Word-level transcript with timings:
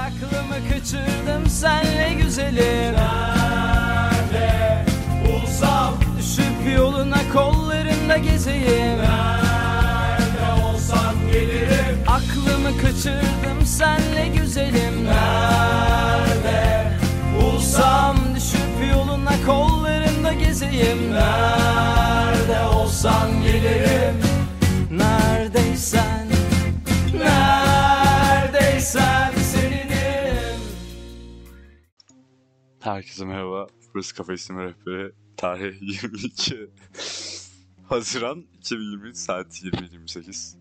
Aklımı 0.00 0.68
kaçırdım 0.68 1.46
senle 1.48 2.14
güzelim. 2.22 2.94
Nerede 2.94 4.84
bulsam 5.24 5.94
Düşüp 6.18 6.76
yoluna 6.76 7.18
kollarında 7.32 8.16
gezeyim. 8.16 8.98
Nerede 8.98 10.62
olsam 10.64 11.14
gelirim? 11.32 11.98
Aklımı 12.06 12.78
kaçırdım 12.82 13.66
senle 13.66 14.28
güzelim. 14.28 15.04
Nerede 15.04 16.92
bulsam 17.40 18.16
Düşüp 18.36 18.90
yoluna 18.92 19.32
kollarında 19.46 20.32
gezeyim. 20.32 21.12
Nerede 21.12 22.60
olsan 22.74 23.42
gelirim? 23.42 24.16
Neredeysen 24.90 26.19
Herkese 32.80 33.24
merhaba. 33.24 33.66
Burası 33.94 34.14
Kafa 34.14 34.32
İsmi 34.32 34.64
Rehberi. 34.64 35.12
Tarih 35.36 35.82
22 35.82 36.70
Haziran 37.88 38.44
2020 38.58 39.14
saat 39.14 39.62
20.28. 39.62 40.56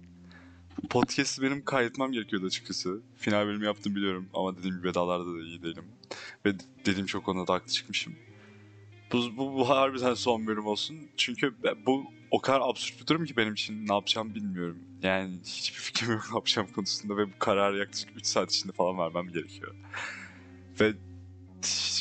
Podcast'i 0.90 1.42
benim 1.42 1.66
kaydetmem 1.66 2.12
gerekiyordu 2.12 2.46
açıkçası. 2.46 3.02
Final 3.16 3.48
bölümü 3.48 3.66
yaptım 3.66 3.96
biliyorum 3.96 4.30
ama 4.34 4.58
dediğim 4.58 4.78
gibi 4.78 4.88
vedalarda 4.88 5.34
da 5.34 5.40
iyi 5.40 5.64
değilim. 5.64 5.86
Ve 6.46 6.54
dediğim 6.86 7.06
çok 7.06 7.26
konuda 7.26 7.48
da 7.48 7.54
haklı 7.54 7.72
çıkmışım. 7.72 8.16
Bu, 9.14 9.38
bu, 9.38 9.54
bu 9.54 9.70
harbiden 9.70 10.14
son 10.14 10.48
bölüm 10.48 10.66
olsun. 10.66 10.98
Çünkü 11.18 11.56
bu 11.86 12.04
o 12.32 12.42
kadar 12.42 12.62
absürt 12.62 13.02
bir 13.02 13.08
durum 13.08 13.26
ki 13.26 13.38
benim 13.38 13.54
için 13.54 13.88
ne 13.88 13.94
yapacağım 13.94 14.36
bilmiyorum. 14.36 14.78
Yani 15.04 15.40
hiçbir 15.46 15.80
fikrim 15.80 16.12
yok 16.12 16.26
ne 16.32 16.38
yapacağım 16.38 16.68
konusunda 16.76 17.18
ve 17.18 17.28
bu 17.28 17.40
kararı 17.40 17.78
yaklaşık 17.78 18.10
3 18.16 18.26
saat 18.26 18.52
içinde 18.52 18.74
falan 18.74 18.98
vermem 18.98 19.34
gerekiyor. 19.34 19.76
Ve 20.80 20.94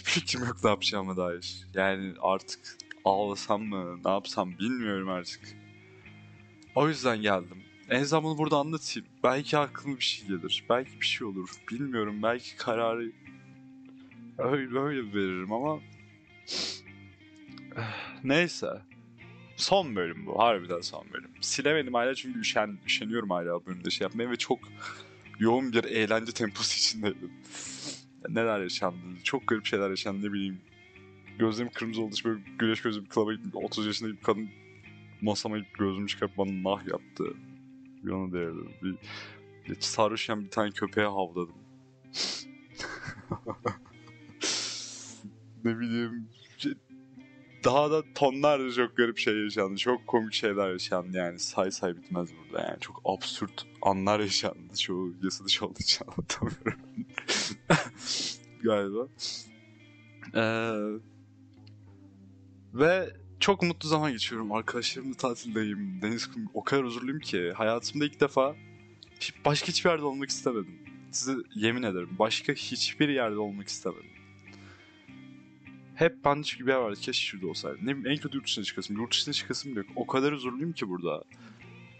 hiçbir 0.08 0.20
fikrim 0.20 0.44
yok 0.44 0.64
ne 0.64 0.70
yapacağıma 0.70 1.16
dair. 1.16 1.66
Yani 1.74 2.14
artık 2.20 2.76
ağlasam 3.04 3.62
mı, 3.62 4.00
ne 4.04 4.10
yapsam 4.10 4.58
bilmiyorum 4.58 5.08
artık. 5.08 5.40
O 6.74 6.88
yüzden 6.88 7.22
geldim. 7.22 7.62
En 7.90 8.04
bunu 8.04 8.38
burada 8.38 8.56
anlatayım. 8.56 9.08
Belki 9.24 9.58
aklıma 9.58 9.96
bir 9.96 10.04
şey 10.04 10.28
gelir. 10.28 10.64
Belki 10.70 11.00
bir 11.00 11.06
şey 11.06 11.26
olur. 11.26 11.50
Bilmiyorum. 11.70 12.22
Belki 12.22 12.56
kararı 12.56 13.12
öyle 14.38 14.72
böyle 14.72 15.14
veririm 15.14 15.52
ama 15.52 15.80
neyse. 18.24 18.82
Son 19.56 19.96
bölüm 19.96 20.26
bu. 20.26 20.38
Harbiden 20.38 20.80
son 20.80 21.04
bölüm. 21.12 21.30
Silemedim 21.40 21.94
hala 21.94 22.14
çünkü 22.14 22.40
üşen, 22.40 22.78
üşeniyorum 22.86 23.30
hala 23.30 23.66
bölümde 23.66 23.90
şey 23.90 24.04
yapmaya 24.04 24.30
ve 24.30 24.36
çok 24.36 24.58
yoğun 25.38 25.72
bir 25.72 25.84
eğlence 25.84 26.32
temposu 26.32 26.76
içindeydim. 26.76 27.32
Neler 28.34 28.60
yaşandı? 28.60 28.96
Çok 29.24 29.48
garip 29.48 29.66
şeyler 29.66 29.90
yaşandı 29.90 30.26
ne 30.28 30.32
bileyim. 30.32 30.60
Gözlerim 31.38 31.70
kırmızı 31.74 32.02
oldu. 32.02 32.14
işte 32.14 32.28
Böyle 32.28 32.40
güneş 32.58 32.82
gözlü 32.82 33.02
bir 33.04 33.08
klaba 33.08 33.32
gittim. 33.34 33.50
30 33.54 33.86
yaşında 33.86 34.10
bir 34.10 34.16
kadın 34.16 34.48
masama 35.20 35.58
gözümü 35.78 36.08
çıkarıp 36.08 36.38
bana 36.38 36.50
nah 36.62 36.86
yaptı. 36.88 37.24
Bir 38.04 38.10
onu 38.10 38.32
değerdim. 38.32 38.68
Bir, 38.82 38.94
bir 39.68 39.80
sarhoşken 39.80 40.40
bir 40.40 40.50
tane 40.50 40.70
köpeğe 40.70 41.06
havladım. 41.06 41.54
ne 45.64 45.78
bileyim. 45.78 46.28
şey- 46.58 46.74
Daha 47.64 47.90
da 47.90 48.02
tonlarca 48.14 48.70
çok 48.86 48.96
garip 48.96 49.18
şey 49.18 49.34
yaşandı. 49.36 49.76
Çok 49.76 50.06
komik 50.06 50.32
şeyler 50.32 50.70
yaşandı 50.72 51.16
yani. 51.16 51.38
Say 51.38 51.70
say 51.70 51.96
bitmez 51.96 52.28
burada 52.36 52.68
yani. 52.68 52.80
Çok 52.80 53.00
absürt 53.04 53.66
anlar 53.82 54.20
yaşandı. 54.20 54.76
Çoğu 54.78 55.12
yasa 55.22 55.44
dışı 55.44 55.66
olduğu 55.66 55.80
için 55.80 56.04
anlatamıyorum. 56.06 56.80
Galiba. 58.62 59.08
Ee, 60.34 60.72
ve 62.74 63.16
çok 63.40 63.62
mutlu 63.62 63.88
zaman 63.88 64.12
geçiyorum. 64.12 64.52
Arkadaşlarımla 64.52 65.16
tatildeyim. 65.16 66.02
Deniz 66.02 66.26
kum 66.26 66.46
o 66.54 66.64
kadar 66.64 66.84
huzurluyum 66.84 67.20
ki. 67.20 67.52
Hayatımda 67.56 68.04
ilk 68.04 68.20
defa 68.20 68.56
başka 69.44 69.68
hiçbir 69.68 69.90
yerde 69.90 70.04
olmak 70.04 70.28
istemedim. 70.28 70.78
Size 71.10 71.36
yemin 71.54 71.82
ederim. 71.82 72.10
Başka 72.18 72.52
hiçbir 72.52 73.08
yerde 73.08 73.38
olmak 73.38 73.68
istemedim. 73.68 74.10
Hep 75.94 76.16
çünkü 76.24 76.66
bir 76.66 76.72
yer 76.72 76.78
vardı. 76.78 77.00
Keşke 77.00 77.26
şurada 77.26 77.46
olsaydı. 77.46 77.78
Ne 77.82 77.96
bileyim 77.96 78.06
en 78.06 78.16
kötü 78.16 78.36
yurt 78.36 78.46
dışına 78.46 78.64
çıkasım. 78.64 78.96
Yurt 78.96 79.12
dışına 79.12 79.34
çıkasım 79.34 79.76
yok. 79.76 79.86
O 79.96 80.06
kadar 80.06 80.34
huzurluyum 80.34 80.72
ki 80.72 80.88
burada. 80.88 81.24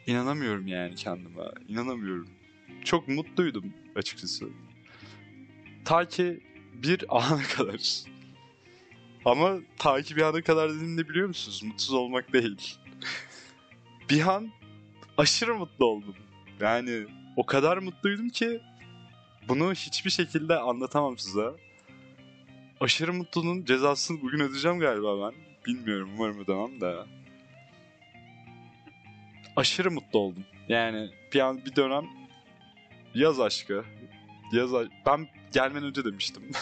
İnanamıyorum 0.07 0.67
yani 0.67 0.95
kendime. 0.95 1.43
İnanamıyorum. 1.69 2.29
Çok 2.85 3.09
mutluydum 3.09 3.73
açıkçası. 3.97 4.49
Ta 5.85 6.09
ki 6.09 6.41
bir 6.83 7.05
ana 7.17 7.43
kadar. 7.43 7.81
Ama 9.25 9.59
ta 9.79 9.97
bir 9.99 10.23
ana 10.23 10.43
kadar 10.43 10.75
dediğim 10.75 10.97
ne 10.97 11.09
biliyor 11.09 11.29
musunuz? 11.29 11.63
Mutsuz 11.63 11.95
olmak 11.95 12.33
değil. 12.33 12.79
Bir 14.11 14.27
an 14.29 14.51
aşırı 15.19 15.55
mutlu 15.55 15.87
oldum. 15.87 16.17
Yani 16.61 17.07
o 17.37 17.47
kadar 17.47 17.79
mutluydum 17.79 18.29
ki 18.29 18.61
bunu 19.49 19.73
hiçbir 19.73 20.11
şekilde 20.11 20.59
anlatamam 20.59 21.19
size. 21.19 21.51
Aşırı 22.81 23.13
mutluluğun 23.13 23.65
cezasını 23.65 24.23
bugün 24.23 24.41
ödeyeceğim 24.41 24.79
galiba 24.79 25.23
ben. 25.23 25.35
Bilmiyorum 25.67 26.11
umarım 26.15 26.41
ödemem 26.41 26.81
de. 26.81 26.97
Aşırı 29.57 29.91
mutlu 29.91 30.19
oldum. 30.19 30.45
Yani 30.69 31.11
bir 31.35 31.41
an 31.41 31.65
bir 31.65 31.77
dönem 31.77 32.05
yaz 33.15 33.41
aşkı. 33.41 33.85
Yaz 34.53 34.75
aşkı. 34.75 34.93
Ben 35.07 35.29
gelmeden 35.53 35.85
önce 35.85 36.05
demiştim. 36.05 36.43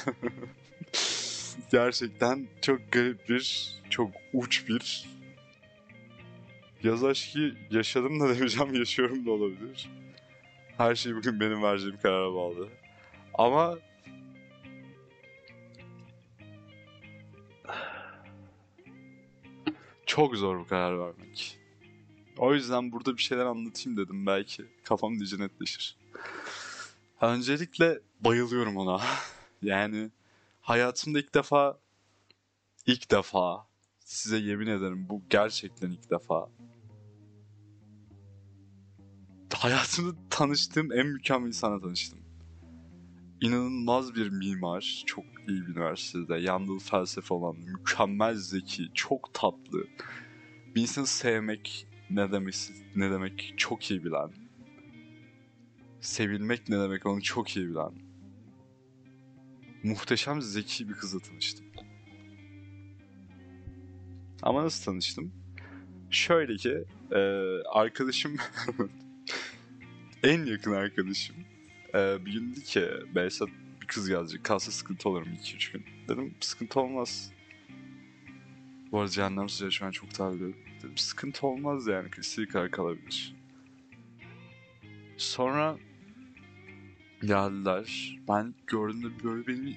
Gerçekten 1.72 2.48
çok 2.62 2.92
garip 2.92 3.28
bir, 3.28 3.74
çok 3.90 4.10
uç 4.32 4.68
bir 4.68 5.06
yaz 6.82 7.04
aşkı 7.04 7.54
yaşadım 7.70 8.20
da 8.20 8.28
demeyeceğim, 8.28 8.74
yaşıyorum 8.78 9.26
da 9.26 9.30
olabilir. 9.30 9.88
Her 10.76 10.94
şey 10.94 11.14
bugün 11.14 11.40
benim 11.40 11.62
vereceğim 11.62 11.98
karara 12.02 12.34
bağlı. 12.34 12.68
Ama 13.34 13.78
çok 20.06 20.36
zor 20.36 20.58
bu 20.58 20.66
karar 20.66 20.98
vermek. 20.98 21.58
O 22.38 22.54
yüzden 22.54 22.92
burada 22.92 23.16
bir 23.16 23.22
şeyler 23.22 23.44
anlatayım 23.44 23.98
dedim 23.98 24.26
belki. 24.26 24.64
Kafam 24.84 25.14
iyice 25.14 25.38
netleşir. 25.38 25.96
Öncelikle 27.20 28.00
bayılıyorum 28.20 28.76
ona. 28.76 29.00
Yani 29.62 30.10
hayatımda 30.60 31.18
ilk 31.18 31.34
defa 31.34 31.78
ilk 32.86 33.10
defa 33.10 33.66
size 34.00 34.38
yemin 34.38 34.66
ederim 34.66 35.06
bu 35.08 35.22
gerçekten 35.30 35.90
ilk 35.90 36.10
defa 36.10 36.48
hayatımda 39.54 40.16
tanıştığım 40.30 40.92
en 40.92 41.06
mükemmel 41.06 41.46
insana 41.48 41.80
tanıştım. 41.80 42.18
İnanılmaz 43.40 44.14
bir 44.14 44.28
mimar, 44.28 45.02
çok 45.06 45.24
iyi 45.48 45.66
bir 45.66 45.72
üniversitede, 45.72 46.38
Yandıl 46.38 46.78
felsefe 46.78 47.34
olan, 47.34 47.56
mükemmel 47.56 48.34
zeki, 48.34 48.88
çok 48.94 49.34
tatlı. 49.34 49.86
Bir 50.74 50.82
insanı 50.82 51.06
sevmek 51.06 51.86
ne 52.10 52.32
demek, 52.32 52.56
ne 52.94 53.10
demek 53.10 53.54
çok 53.56 53.90
iyi 53.90 54.04
bilen. 54.04 54.45
Sevilmek 56.06 56.68
ne 56.68 56.78
demek 56.78 57.06
onu 57.06 57.22
çok 57.22 57.56
iyi 57.56 57.68
bilen 57.68 57.92
muhteşem 59.82 60.42
zeki 60.42 60.88
bir 60.88 60.94
kızla 60.94 61.18
tanıştım. 61.18 61.66
Ama 64.42 64.64
nasıl 64.64 64.84
tanıştım? 64.84 65.32
Şöyle 66.10 66.56
ki 66.56 66.84
e, 67.12 67.18
arkadaşım 67.72 68.36
en 70.22 70.44
yakın 70.44 70.72
arkadaşım 70.72 71.36
e, 71.94 72.26
bir 72.26 72.32
gün 72.32 72.52
dedi 72.52 72.64
ki 72.64 72.88
Behzat 73.14 73.48
bir 73.80 73.86
kız 73.86 74.08
gelecek 74.08 74.44
kalsa 74.44 74.72
sıkıntı 74.72 75.08
olurum 75.08 75.28
2-3 75.28 75.72
gün. 75.72 75.84
Dedim 76.08 76.34
sıkıntı 76.40 76.80
olmaz. 76.80 77.32
Bu 78.92 78.98
arada 79.00 79.10
cehennem 79.10 79.48
sıcağı 79.48 79.72
şu 79.72 79.86
an 79.86 79.90
çok 79.90 80.14
terliyorum. 80.14 80.56
Dedim 80.78 80.96
sıkıntı 80.96 81.46
olmaz 81.46 81.86
yani 81.86 82.08
istediği 82.18 82.48
kadar 82.48 82.70
kalabilir. 82.70 83.36
Sonra 85.16 85.78
geldiler. 87.20 88.18
Ben 88.28 88.54
gördüğümde 88.66 89.24
böyle 89.24 89.46
beni 89.46 89.76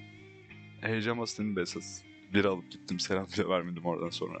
heyecan 0.80 1.18
bastığını 1.18 1.56
Besat. 1.56 2.04
Bir 2.34 2.44
alıp 2.44 2.70
gittim 2.70 3.00
selam 3.00 3.26
bile 3.26 3.48
vermedim 3.48 3.84
oradan 3.84 4.10
sonra. 4.10 4.40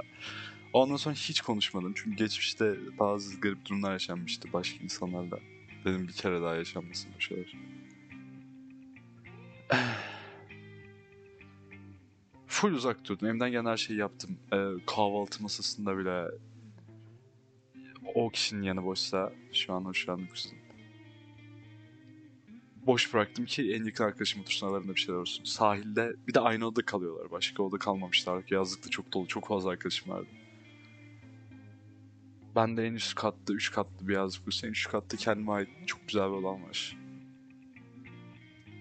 Ondan 0.72 0.96
sonra 0.96 1.14
hiç 1.14 1.40
konuşmadım. 1.40 1.92
Çünkü 1.96 2.16
geçmişte 2.16 2.76
bazı 2.98 3.40
garip 3.40 3.66
durumlar 3.66 3.92
yaşanmıştı 3.92 4.52
başka 4.52 4.84
insanlarla. 4.84 5.38
Dedim 5.84 6.08
bir 6.08 6.12
kere 6.12 6.42
daha 6.42 6.54
yaşanmasın 6.54 7.12
bu 7.16 7.20
şeyler. 7.20 7.56
Full 12.46 12.72
uzak 12.72 13.08
durdum. 13.08 13.28
Evden 13.28 13.50
gelen 13.50 13.66
her 13.66 13.76
şeyi 13.76 13.98
yaptım. 13.98 14.38
Ee, 14.52 14.66
kahvaltı 14.86 15.42
masasında 15.42 15.98
bile 15.98 16.24
o 18.14 18.30
kişinin 18.30 18.62
yanı 18.62 18.84
boşsa 18.84 19.32
şu 19.52 19.72
an 19.72 19.84
hoşlandım 19.84 20.28
kızım. 20.28 20.59
Boş 22.90 23.14
bıraktım 23.14 23.44
ki 23.44 23.74
en 23.74 23.84
yakın 23.84 24.04
arkadaşım 24.04 24.40
otursun 24.40 24.66
aralarında 24.66 24.94
bir 24.94 25.00
şeyler 25.00 25.20
olsun. 25.20 25.44
Sahilde 25.44 26.16
bir 26.28 26.34
de 26.34 26.40
aynı 26.40 26.66
odada 26.66 26.86
kalıyorlar. 26.86 27.30
Başka 27.30 27.62
oda 27.62 27.78
kalmamışlar. 27.78 28.42
Yazlıkta 28.50 28.90
çok 28.90 29.12
dolu. 29.12 29.26
Çok 29.26 29.48
fazla 29.48 29.70
arkadaşım 29.70 30.12
vardı. 30.12 30.28
Ben 32.56 32.76
de 32.76 32.86
en 32.86 32.94
üst 32.94 33.14
katta, 33.14 33.52
üç 33.52 33.72
katlı 33.72 34.08
bir 34.08 34.14
yazlık 34.14 34.46
burası. 34.46 34.66
En 34.66 34.70
üst 34.70 34.88
katta 34.88 35.16
kendime 35.16 35.52
ait 35.52 35.68
çok 35.86 36.08
güzel 36.08 36.30
bir 36.30 36.36
odam 36.36 36.64
var. 36.64 36.96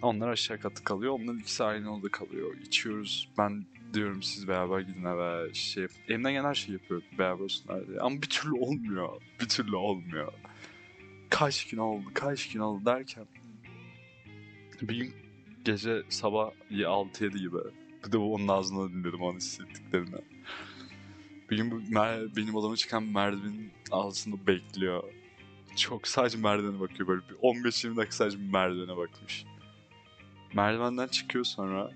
Onlar 0.02 0.30
aşağı 0.30 0.60
katta 0.60 0.84
kalıyor. 0.84 1.14
Onların 1.14 1.40
ikisi 1.40 1.64
aynı 1.64 1.96
odada 1.96 2.12
kalıyor. 2.12 2.58
İçiyoruz. 2.58 3.30
Ben 3.38 3.66
diyorum 3.94 4.24
siz 4.24 4.48
beraber 4.48 4.80
gidin 4.80 5.06
eve. 5.06 5.54
Şey, 5.54 5.88
elimden 6.08 6.32
gelen 6.32 6.44
her 6.44 6.56
şeyi 6.56 6.74
yapıyorum 6.74 7.08
beraber 7.20 7.44
olsunlar 7.44 7.88
diye. 7.88 8.00
Ama 8.00 8.22
bir 8.22 8.30
türlü 8.30 8.54
olmuyor. 8.54 9.22
Bir 9.42 9.48
türlü 9.50 9.76
olmuyor. 9.76 10.34
Kaç 11.30 11.68
gün 11.68 11.78
oldu, 11.78 12.06
kaç 12.14 12.50
gün 12.50 12.60
oldu 12.60 12.86
derken. 12.86 13.26
Bir 14.82 14.96
gün 14.98 15.14
gece 15.66 16.04
sabah 16.10 16.52
6-7 16.72 17.38
gibi. 17.38 17.58
Bir 18.06 18.12
de 18.12 18.18
onun 18.18 18.48
ağzından 18.48 18.94
dinledim 18.94 19.22
onun 19.22 19.38
hissettiklerini. 19.38 20.16
Bir 21.50 21.58
gün 21.58 21.72
bu 21.72 21.76
mer- 21.76 22.36
benim 22.36 22.56
odama 22.56 22.76
çıkan 22.76 23.04
merdivenin 23.04 23.72
altında 23.92 24.48
bekliyor. 24.48 25.04
Çok 25.76 26.08
sadece 26.08 26.38
merdivene 26.38 26.80
bakıyor 26.80 27.08
böyle 27.08 27.22
bir 27.30 27.36
15-20 27.36 27.98
dakika 27.98 28.16
sadece 28.16 28.38
merdivene 28.38 28.98
bakmış. 28.98 29.46
Merdivenden 30.54 31.08
çıkıyor 31.08 31.46
sonra. 31.46 31.92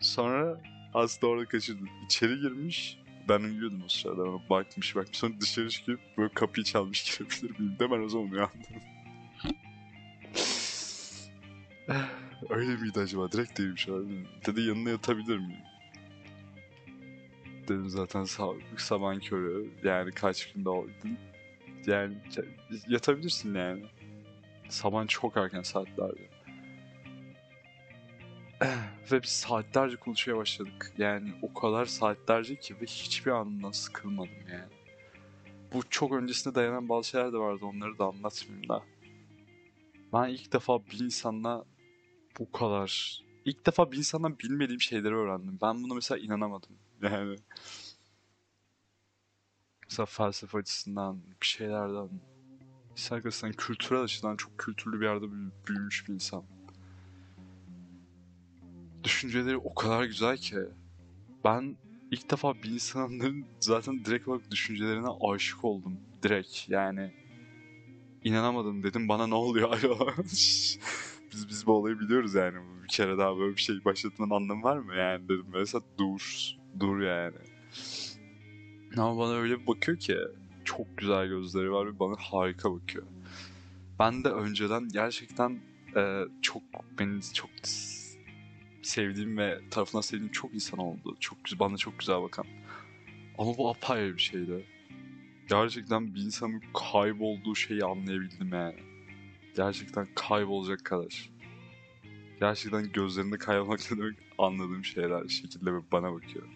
Sonra 0.00 0.60
aslında 0.94 1.26
orada 1.32 1.46
kaçırdı. 1.48 1.84
İçeri 2.04 2.40
girmiş. 2.40 2.98
Ben 3.28 3.40
uyuyordum 3.40 3.82
o 3.84 3.88
sırada. 3.88 4.48
Bakmış 4.50 4.96
bakmış. 4.96 5.18
Sonra 5.18 5.40
dışarı 5.40 5.68
çıkıp 5.68 6.00
böyle 6.18 6.34
kapıyı 6.34 6.64
çalmış 6.64 7.18
girebilir 7.18 7.60
miyim? 7.60 7.76
De 7.78 7.90
ben 7.90 8.00
o 8.00 8.08
zaman 8.08 8.30
uyandım. 8.30 8.60
Öyle 12.50 12.76
miydi 12.76 13.00
acaba? 13.00 13.32
Direkt 13.32 13.58
değilmiş 13.58 13.88
abi. 13.88 14.26
Dedi 14.46 14.60
yanına 14.60 14.90
yatabilir 14.90 15.38
miyim? 15.38 15.62
Dedim 17.62 17.88
zaten 17.88 18.24
sab 18.24 18.56
sabahın 18.76 19.20
körü. 19.20 19.70
Yani 19.84 20.12
kaç 20.12 20.52
günde 20.52 20.68
oldu. 20.68 20.90
Yani 21.86 22.16
yatabilirsin 22.88 23.54
yani. 23.54 23.84
Sabahın 24.68 25.06
çok 25.06 25.36
erken 25.36 25.62
saatlerde. 25.62 26.28
ve 29.12 29.22
biz 29.22 29.30
saatlerce 29.30 29.96
konuşmaya 29.96 30.36
başladık. 30.36 30.92
Yani 30.98 31.32
o 31.42 31.54
kadar 31.54 31.84
saatlerce 31.84 32.56
ki 32.56 32.74
ve 32.80 32.84
hiçbir 32.86 33.30
anından 33.30 33.70
sıkılmadım 33.70 34.48
yani. 34.52 34.72
Bu 35.72 35.82
çok 35.90 36.12
öncesinde 36.12 36.54
dayanan 36.54 36.88
bazı 36.88 37.08
şeyler 37.08 37.32
de 37.32 37.38
vardı 37.38 37.64
onları 37.64 37.98
da 37.98 38.04
anlatmayayım 38.04 38.68
da. 38.68 38.82
Ben 40.12 40.28
ilk 40.28 40.52
defa 40.52 40.86
bir 40.86 41.00
insanla 41.00 41.64
bu 42.38 42.52
kadar... 42.52 43.22
ilk 43.44 43.66
defa 43.66 43.92
bir 43.92 43.96
insandan 43.96 44.38
bilmediğim 44.38 44.80
şeyleri 44.80 45.14
öğrendim. 45.14 45.58
Ben 45.62 45.84
buna 45.84 45.94
mesela 45.94 46.18
inanamadım. 46.18 46.76
Yani... 47.02 47.36
Mesela 49.90 50.06
felsefe 50.06 50.58
açısından, 50.58 51.22
bir 51.42 51.46
şeylerden... 51.46 52.08
İnsan 52.92 53.16
arkasından 53.16 53.52
kültürel 53.52 54.02
açıdan 54.02 54.36
çok 54.36 54.58
kültürlü 54.58 55.00
bir 55.00 55.04
yerde 55.04 55.26
büyümüş 55.66 56.08
bir 56.08 56.14
insan 56.14 56.44
düşünceleri 59.04 59.56
o 59.56 59.74
kadar 59.74 60.04
güzel 60.04 60.36
ki. 60.36 60.56
Ben 61.44 61.76
ilk 62.10 62.30
defa 62.30 62.54
bir 62.54 62.70
insanların 62.70 63.46
zaten 63.60 64.04
direkt 64.04 64.28
olarak 64.28 64.50
düşüncelerine 64.50 65.08
aşık 65.32 65.64
oldum. 65.64 66.00
Direkt 66.22 66.68
yani. 66.68 67.14
inanamadım 68.24 68.82
dedim 68.82 69.08
bana 69.08 69.26
ne 69.26 69.34
oluyor 69.34 69.72
alo. 69.72 70.08
biz 71.34 71.48
biz 71.48 71.66
bu 71.66 71.72
olayı 71.72 72.00
biliyoruz 72.00 72.34
yani. 72.34 72.56
Bir 72.82 72.88
kere 72.88 73.18
daha 73.18 73.38
böyle 73.38 73.56
bir 73.56 73.60
şey 73.60 73.84
başlatmanın 73.84 74.30
anlamı 74.30 74.62
var 74.62 74.76
mı 74.76 74.94
yani 74.96 75.24
dedim. 75.24 75.46
Mesela 75.54 75.82
dur. 75.98 76.50
Dur 76.80 77.00
yani. 77.00 77.36
Ama 78.96 79.18
bana 79.18 79.32
öyle 79.32 79.60
bir 79.60 79.66
bakıyor 79.66 79.98
ki 79.98 80.18
çok 80.64 80.98
güzel 80.98 81.26
gözleri 81.26 81.72
var 81.72 81.86
ve 81.86 81.98
bana 81.98 82.14
harika 82.18 82.72
bakıyor. 82.72 83.04
Ben 83.98 84.24
de 84.24 84.28
önceden 84.28 84.88
gerçekten 84.88 85.60
e, 85.96 86.22
çok 86.42 86.62
beni 86.98 87.22
çok 87.34 87.50
sevdiğim 88.82 89.38
ve 89.38 89.60
tarafından 89.70 90.02
sevdiğim 90.02 90.32
çok 90.32 90.54
insan 90.54 90.80
oldu. 90.80 91.16
Çok 91.20 91.44
güzel, 91.44 91.58
bana 91.58 91.76
çok 91.76 91.98
güzel 91.98 92.22
bakan. 92.22 92.46
Ama 93.38 93.58
bu 93.58 93.70
apayrı 93.70 94.16
bir 94.16 94.22
şeydi. 94.22 94.66
Gerçekten 95.48 96.14
bir 96.14 96.20
insanın 96.20 96.62
kaybolduğu 96.92 97.54
şeyi 97.54 97.84
anlayabildim 97.84 98.52
yani. 98.52 98.93
Gerçekten 99.56 100.08
kaybolacak 100.14 100.84
kadar. 100.84 101.30
Gerçekten 102.40 102.92
gözlerinde 102.92 103.38
kaybolmak 103.38 103.80
ne 103.90 103.98
demek 103.98 104.18
anladığım 104.38 104.84
şeyler 104.84 105.28
şekilde 105.28 105.92
bana 105.92 106.12
bakıyor. 106.12 106.48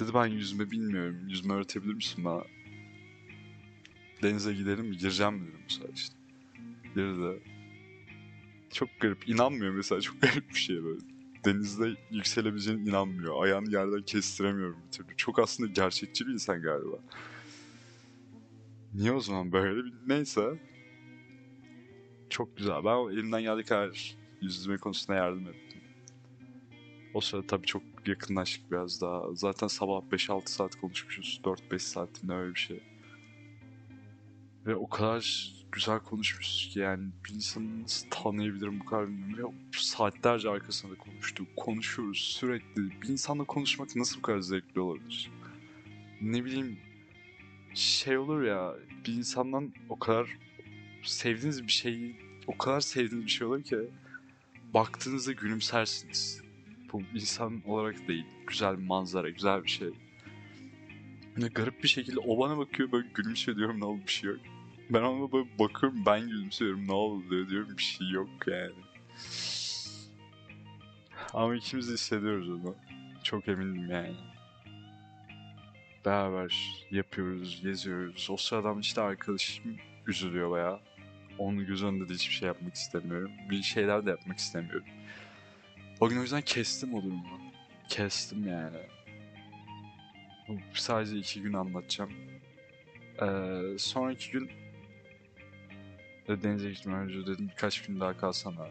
Dedi 0.00 0.14
ben 0.14 0.26
yüzme 0.26 0.70
bilmiyorum. 0.70 1.28
Yüzme 1.28 1.54
öğretebilir 1.54 1.94
misin 1.94 2.24
bana? 2.24 2.44
Denize 4.22 4.54
gidelim 4.54 4.86
mi? 4.86 4.96
Gireceğim 4.96 5.40
dedim 5.40 5.60
bu 5.68 5.72
sefer 5.72 5.94
işte. 5.94 6.14
Girdi. 6.94 7.42
Çok 8.72 8.88
garip. 9.00 9.28
İnanmıyor 9.28 9.72
mesela. 9.72 10.00
Çok 10.00 10.22
garip 10.22 10.48
bir 10.48 10.54
şey 10.54 10.84
böyle. 10.84 11.00
Denizde 11.44 11.96
yükselebileceğine 12.10 12.90
inanmıyor. 12.90 13.42
Ayağını 13.42 13.70
yerden 13.70 14.02
kestiremiyorum 14.02 14.76
bir 14.86 14.92
türlü. 14.92 15.16
Çok 15.16 15.38
aslında 15.38 15.70
gerçekçi 15.70 16.26
bir 16.26 16.32
insan 16.32 16.62
galiba. 16.62 16.96
Niye 18.96 19.12
o 19.12 19.20
zaman 19.20 19.52
böyle? 19.52 19.90
Neyse. 20.06 20.52
Çok 22.30 22.56
güzel. 22.56 22.84
Ben 22.84 23.12
elimden 23.12 23.42
geldiği 23.42 23.64
kadar 23.64 24.16
yüzme 24.40 24.76
konusunda 24.76 25.18
yardım 25.18 25.48
ettim. 25.48 25.80
O 27.14 27.20
sırada 27.20 27.46
tabii 27.46 27.66
çok 27.66 27.82
yakınlaştık 28.06 28.70
biraz 28.70 29.00
daha. 29.00 29.34
Zaten 29.34 29.66
sabah 29.66 30.02
5-6 30.12 30.48
saat 30.50 30.76
konuşmuşuz. 30.76 31.40
4-5 31.44 31.78
saat 31.78 32.22
ne 32.22 32.34
öyle 32.34 32.54
bir 32.54 32.60
şey. 32.60 32.80
Ve 34.66 34.76
o 34.76 34.88
kadar 34.88 35.52
güzel 35.72 36.00
konuşmuşuz 36.00 36.68
ki 36.72 36.78
yani 36.78 37.08
bir 37.24 37.34
insanı 37.34 37.82
nasıl 37.82 38.06
tanıyabilirim 38.10 38.80
bu 38.80 38.84
kadar 38.84 39.08
bilmiyorum. 39.08 39.54
Ve 39.74 39.78
saatlerce 39.78 40.50
arkasında 40.50 40.92
da 40.92 40.98
konuştuk. 40.98 41.48
Konuşuyoruz 41.56 42.18
sürekli. 42.18 43.02
Bir 43.02 43.08
insanla 43.08 43.44
konuşmak 43.44 43.96
nasıl 43.96 44.18
bu 44.18 44.22
kadar 44.22 44.40
zevkli 44.40 44.80
olabilir? 44.80 45.30
Ne 46.20 46.44
bileyim 46.44 46.78
şey 47.78 48.18
olur 48.18 48.42
ya 48.42 48.74
bir 49.06 49.12
insandan 49.12 49.72
o 49.88 49.98
kadar 49.98 50.38
sevdiğiniz 51.02 51.62
bir 51.62 51.72
şeyi 51.72 52.16
o 52.46 52.58
kadar 52.58 52.80
sevdiğiniz 52.80 53.26
bir 53.26 53.30
şey 53.30 53.46
olur 53.46 53.62
ki 53.62 53.78
baktığınızda 54.74 55.32
gülümsersiniz. 55.32 56.42
Bu 56.92 57.02
insan 57.14 57.62
olarak 57.66 58.08
değil. 58.08 58.26
Güzel 58.46 58.78
bir 58.78 58.86
manzara, 58.86 59.30
güzel 59.30 59.64
bir 59.64 59.68
şey. 59.68 59.88
Ne 61.36 61.48
garip 61.48 61.82
bir 61.82 61.88
şekilde 61.88 62.18
o 62.18 62.38
bana 62.38 62.58
bakıyor 62.58 62.92
böyle 62.92 63.08
gülümsüyor 63.14 63.58
diyorum 63.58 63.80
ne 63.80 63.84
oldu 63.84 64.00
bir 64.06 64.12
şey 64.12 64.30
yok. 64.30 64.40
Ben 64.90 65.02
ona 65.02 65.32
böyle 65.32 65.48
bakıyorum 65.58 66.02
ben 66.06 66.20
gülümsüyorum 66.20 66.88
ne 66.88 66.92
oluyor 66.92 67.48
diyorum 67.48 67.76
bir 67.78 67.82
şey 67.82 68.10
yok 68.10 68.28
yani. 68.46 68.72
Ama 71.34 71.56
ikimiz 71.56 71.88
de 71.88 71.92
hissediyoruz 71.92 72.50
onu. 72.50 72.74
Çok 73.22 73.48
eminim 73.48 73.90
yani. 73.90 74.16
Beraber 76.06 76.84
yapıyoruz, 76.90 77.62
geziyoruz. 77.62 78.28
O 78.30 78.36
sırada 78.36 78.80
işte 78.80 79.00
arkadaşım 79.00 79.76
üzülüyor 80.06 80.50
baya. 80.50 80.80
Onun 81.38 81.66
göz 81.66 81.84
önünde 81.84 82.08
de 82.08 82.14
hiçbir 82.14 82.34
şey 82.34 82.46
yapmak 82.46 82.74
istemiyorum. 82.74 83.30
Bir 83.50 83.62
şeyler 83.62 84.06
de 84.06 84.10
yapmak 84.10 84.38
istemiyorum. 84.38 84.86
O 86.00 86.08
gün 86.08 86.18
o 86.18 86.22
yüzden 86.22 86.42
kestim 86.42 86.94
o 86.94 87.02
durumu. 87.02 87.40
Kestim 87.88 88.48
yani. 88.48 88.76
Sadece 90.74 91.16
iki 91.16 91.42
gün 91.42 91.52
anlatacağım. 91.52 92.12
Ee, 93.22 93.60
sonraki 93.78 94.30
gün 94.30 94.50
denize 96.28 96.70
gitmeden 96.70 97.00
önce 97.00 97.26
dedim 97.26 97.48
birkaç 97.48 97.82
gün 97.82 98.00
daha 98.00 98.16
kalsana. 98.16 98.68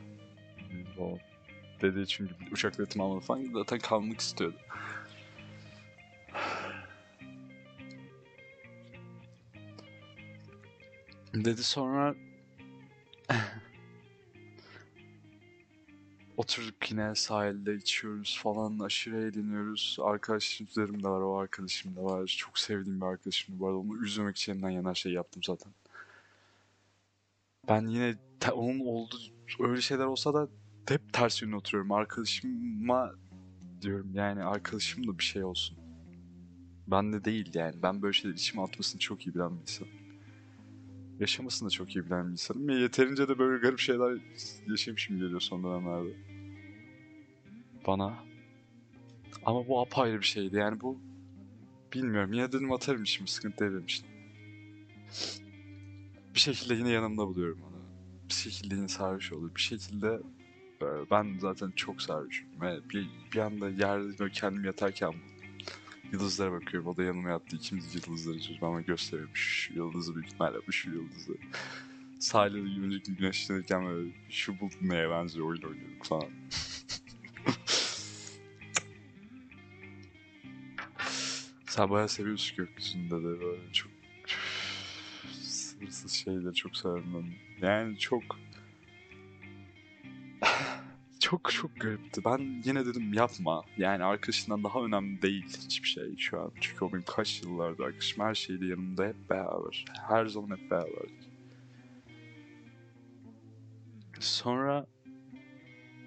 Dedi 1.81 2.07
çünkü 2.07 2.33
uçak 2.51 2.79
biletimi 2.79 3.03
almadı 3.03 3.25
falan 3.25 3.43
zaten 3.53 3.79
kalmak 3.79 4.19
istiyordu. 4.19 4.57
Dedi 11.43 11.63
sonra 11.63 12.15
oturduk 16.37 16.91
yine 16.91 17.15
sahilde 17.15 17.75
içiyoruz 17.75 18.39
falan 18.43 18.79
aşırı 18.79 19.17
eğleniyoruz. 19.17 19.97
Arkadaşlarım 20.01 21.03
da 21.03 21.11
var 21.11 21.21
o 21.21 21.37
arkadaşım 21.37 21.95
da 21.95 22.03
var. 22.03 22.35
Çok 22.37 22.59
sevdiğim 22.59 23.01
bir 23.01 23.05
arkadaşım 23.05 23.59
da 23.59 23.63
var. 23.63 23.71
Onu 23.71 24.05
üzmemek 24.05 24.37
için 24.37 24.53
elinden 24.53 24.71
gelen 24.71 24.93
şey 24.93 25.11
yaptım 25.11 25.43
zaten 25.43 25.73
ben 27.67 27.87
yine 27.87 28.15
onun 28.53 28.79
oldu 28.79 29.15
öyle 29.59 29.81
şeyler 29.81 30.05
olsa 30.05 30.33
da 30.33 30.47
hep 30.87 31.13
ters 31.13 31.41
yönüne 31.41 31.55
oturuyorum. 31.55 31.91
Arkadaşıma 31.91 33.11
diyorum 33.81 34.11
yani 34.13 34.43
arkadaşım 34.43 35.07
da 35.07 35.19
bir 35.19 35.23
şey 35.23 35.43
olsun. 35.43 35.77
Ben 36.87 37.13
de 37.13 37.25
değil 37.25 37.51
yani. 37.53 37.75
Ben 37.83 38.01
böyle 38.01 38.13
şeyler 38.13 38.35
içime 38.35 38.63
atmasını 38.63 38.99
çok 38.99 39.27
iyi 39.27 39.35
bilen 39.35 39.55
bir 39.55 39.61
insan. 39.61 39.87
Yaşamasını 41.19 41.69
da 41.69 41.71
çok 41.71 41.95
iyi 41.95 42.05
bilen 42.05 42.27
bir 42.27 42.31
insanım. 42.31 42.69
Yeterince 42.69 43.27
de 43.27 43.39
böyle 43.39 43.61
garip 43.61 43.79
şeyler 43.79 44.17
yaşamışım 44.67 45.19
geliyor 45.19 45.41
son 45.41 45.63
dönemlerde. 45.63 46.15
Bana. 47.87 48.13
Ama 49.45 49.67
bu 49.67 49.81
apayrı 49.81 50.19
bir 50.19 50.25
şeydi. 50.25 50.55
Yani 50.55 50.81
bu 50.81 50.97
bilmiyorum. 51.93 52.33
Yine 52.33 52.51
dedim 52.51 52.71
atarım 52.71 53.03
işimi. 53.03 53.29
Sıkıntı 53.29 53.81
için. 53.83 54.05
Bir 56.35 56.39
şekilde 56.39 56.73
yine 56.73 56.89
yanımda 56.89 57.27
buluyorum 57.27 57.61
onu. 57.61 57.81
Bir 58.29 58.33
şekilde 58.33 58.75
yine 58.75 58.87
sarhoş 58.87 59.31
olur. 59.31 59.55
Bir 59.55 59.61
şekilde 59.61 60.19
e, 60.81 60.85
ben 61.11 61.37
zaten 61.39 61.71
çok 61.71 62.01
sarhoşum. 62.01 62.47
Ve 62.61 62.79
bir, 62.89 63.09
bir 63.33 63.39
anda 63.39 63.69
yerde 63.69 64.19
böyle 64.19 64.31
kendim 64.31 64.63
yatarken 64.63 65.13
yıldızlara 66.15 66.51
bakıyorum. 66.51 66.89
O 66.89 66.97
da 66.97 67.03
yanıma 67.03 67.29
yattı. 67.29 67.55
İkimiz 67.55 67.95
yıldızları 67.95 68.39
çözüm 68.39 68.63
ama 68.63 68.81
gösteriyorum. 68.81 69.35
Şu 69.35 69.73
yıldızı 69.73 70.15
büyük 70.15 70.27
ihtimalle 70.27 70.57
bu 70.67 70.71
şu 70.71 70.89
yıldızı. 70.89 71.33
Sahilde 72.19 72.57
de 72.57 72.85
önceki 72.85 73.15
güneşlenirken 73.15 73.85
böyle 73.85 74.11
şu 74.29 74.59
bulut 74.59 74.81
neye 74.81 75.09
benziyor 75.09 75.47
oyun 75.47 75.61
oynuyorduk 75.61 76.05
falan. 76.05 76.29
Sen 81.65 81.89
bayağı 81.89 82.09
seviyorsun 82.09 82.57
gökyüzünde 82.57 83.15
de 83.15 83.39
böyle 83.41 83.73
çok 83.73 83.91
sınırsız 85.41 86.11
şeyleri 86.11 86.53
çok 86.53 86.77
severim 86.77 87.13
ben. 87.13 87.25
Yani 87.67 87.97
çok 87.97 88.23
çok 91.25 91.51
çok 91.51 91.79
garipti. 91.79 92.25
Ben 92.25 92.61
yine 92.65 92.85
dedim 92.85 93.13
yapma. 93.13 93.63
Yani 93.77 94.03
arkadaşından 94.03 94.63
daha 94.63 94.79
önemli 94.79 95.21
değil 95.21 95.45
hiçbir 95.65 95.87
şey 95.87 96.17
şu 96.17 96.41
an. 96.41 96.51
Çünkü 96.61 96.85
o 96.85 96.93
benim 96.93 97.03
kaç 97.07 97.43
yıllardır 97.43 97.83
arkadaşım. 97.83 98.23
Her 98.23 98.35
şeyde 98.35 98.65
yanımda 98.65 99.07
hep 99.07 99.29
beraber. 99.29 99.85
Her 100.07 100.25
zaman 100.25 100.57
hep 100.57 100.71
beraber. 100.71 101.09
Sonra 104.19 104.87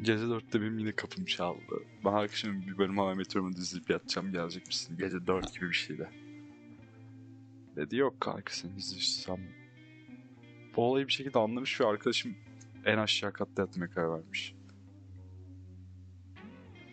gece 0.02 0.28
dörtte 0.28 0.60
benim 0.60 0.78
yine 0.78 0.92
kapım 0.92 1.24
çaldı. 1.24 1.82
Ben 2.04 2.12
arkadaşımın 2.12 2.66
bir 2.66 2.78
bölüm 2.78 2.98
hava 2.98 3.14
meteorumu 3.14 3.50
izleyip 3.50 3.90
yatacağım 3.90 4.32
gelecek 4.32 4.66
misin? 4.66 4.96
Gece 4.98 5.26
dört 5.26 5.54
gibi 5.54 5.68
bir 5.68 5.74
şeydi. 5.74 6.08
Dedi 7.76 7.96
yok 7.96 8.20
kanka 8.20 8.52
sen 8.52 8.68
izleyeceğim. 8.68 9.50
Bu 10.76 10.82
olayı 10.82 11.06
bir 11.06 11.12
şekilde 11.12 11.38
anlamış 11.38 11.80
ve 11.80 11.86
arkadaşım 11.86 12.36
en 12.84 12.98
aşağı 12.98 13.32
katta 13.32 13.62
yatmaya 13.62 13.90
karar 13.90 14.10
vermiş. 14.10 14.57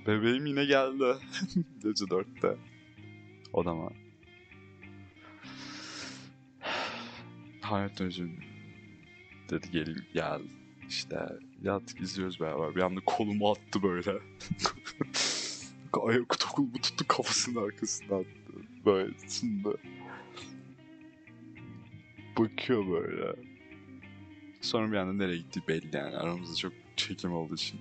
Bebeğim 0.07 0.45
yine 0.45 0.65
geldi. 0.65 1.15
Gece 1.83 2.09
dörtte. 2.09 2.57
Odama. 3.53 3.89
Hayat 7.61 8.01
özüm. 8.01 8.39
Dedi 9.49 9.71
geleyim 9.71 10.05
gel. 10.13 10.41
İşte 10.89 11.19
yattık 11.63 12.01
izliyoruz 12.01 12.39
beraber. 12.39 12.75
Bir 12.75 12.81
anda 12.81 12.99
kolumu 13.05 13.51
attı 13.51 13.83
böyle. 13.83 14.11
Ayak 15.93 16.29
kolumu 16.29 16.81
tuttu 16.81 17.05
kafasının 17.07 17.65
arkasından 17.65 18.19
attı. 18.19 18.53
Böyle 18.85 19.13
şimdi. 19.29 19.69
Bakıyor 22.37 22.87
böyle. 22.87 23.35
Sonra 24.61 24.91
bir 24.91 24.97
anda 24.97 25.13
nereye 25.13 25.37
gitti 25.37 25.61
belli 25.67 25.95
yani. 25.95 26.17
Aramızda 26.17 26.55
çok 26.55 26.73
çekim 26.95 27.33
olduğu 27.33 27.55
için. 27.55 27.79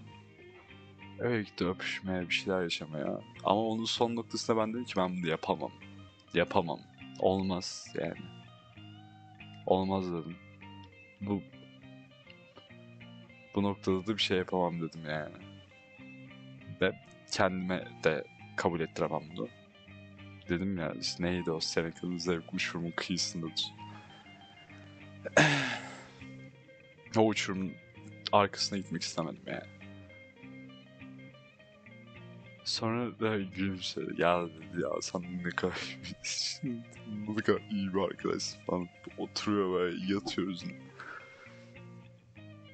Eve 1.20 1.42
gitti 1.42 1.66
öpüşmeye, 1.66 2.28
bir 2.28 2.34
şeyler 2.34 2.62
yaşamaya. 2.62 3.20
Ama 3.44 3.60
onun 3.60 3.84
son 3.84 4.16
noktasında 4.16 4.56
ben 4.56 4.72
dedim 4.72 4.84
ki 4.84 4.94
ben 4.96 5.16
bunu 5.16 5.28
yapamam. 5.28 5.72
Yapamam. 6.34 6.80
Olmaz 7.20 7.86
yani. 8.00 8.14
Olmaz 9.66 10.12
dedim. 10.12 10.36
Bu 11.20 11.42
bu 13.54 13.62
noktada 13.62 14.06
da 14.06 14.16
bir 14.16 14.22
şey 14.22 14.38
yapamam 14.38 14.80
dedim 14.80 15.00
yani. 15.08 15.34
Ve 16.80 16.92
kendime 17.32 17.88
de 18.04 18.24
kabul 18.56 18.80
ettiremem 18.80 19.22
bunu. 19.36 19.48
Dedim 20.48 20.78
ya 20.78 20.92
işte 21.00 21.24
neydi 21.24 21.50
o 21.50 21.60
Seneca'nın 21.60 22.18
zevk 22.18 22.54
uçurumun 22.54 22.92
kıyısındadır. 22.96 23.74
o 27.16 27.20
uçurumun 27.20 27.72
arkasına 28.32 28.78
gitmek 28.78 29.02
istemedim 29.02 29.42
yani. 29.46 29.73
Sonra 32.74 33.20
da 33.20 33.38
gülümsedi. 33.38 34.22
Ya 34.22 34.46
dedi 34.48 34.82
ya 34.82 34.90
sen 35.00 35.22
ne 35.44 35.50
kadar 35.50 35.98
ne 37.28 37.42
kadar 37.42 37.62
iyi 37.70 37.94
bir 37.94 38.00
arkadaşsın 38.00 38.60
falan. 38.66 38.88
Oturuyor 39.18 39.74
böyle 39.74 40.14
yatıyoruz. 40.14 40.64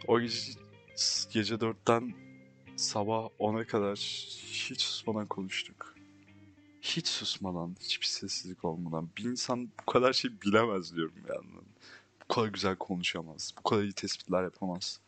O 0.07 0.21
gece, 0.21 0.53
gece 1.33 1.61
dörtten 1.61 2.15
sabah 2.77 3.29
10'a 3.39 3.67
kadar 3.67 3.97
hiç 4.53 4.81
susmadan 4.81 5.27
konuştuk. 5.27 5.95
Hiç 6.83 7.09
susmadan, 7.09 7.77
hiçbir 7.81 8.07
sessizlik 8.07 8.65
olmadan. 8.65 9.09
Bir 9.19 9.25
insan 9.25 9.69
bu 9.81 9.93
kadar 9.93 10.13
şey 10.13 10.31
bilemez 10.43 10.97
diyorum 10.97 11.15
yandan. 11.29 11.65
Bu 12.23 12.35
kadar 12.35 12.49
güzel 12.49 12.77
konuşamaz. 12.77 13.55
Bu 13.59 13.63
kadar 13.63 13.83
iyi 13.83 13.93
tespitler 13.93 14.43
yapamaz. 14.43 15.01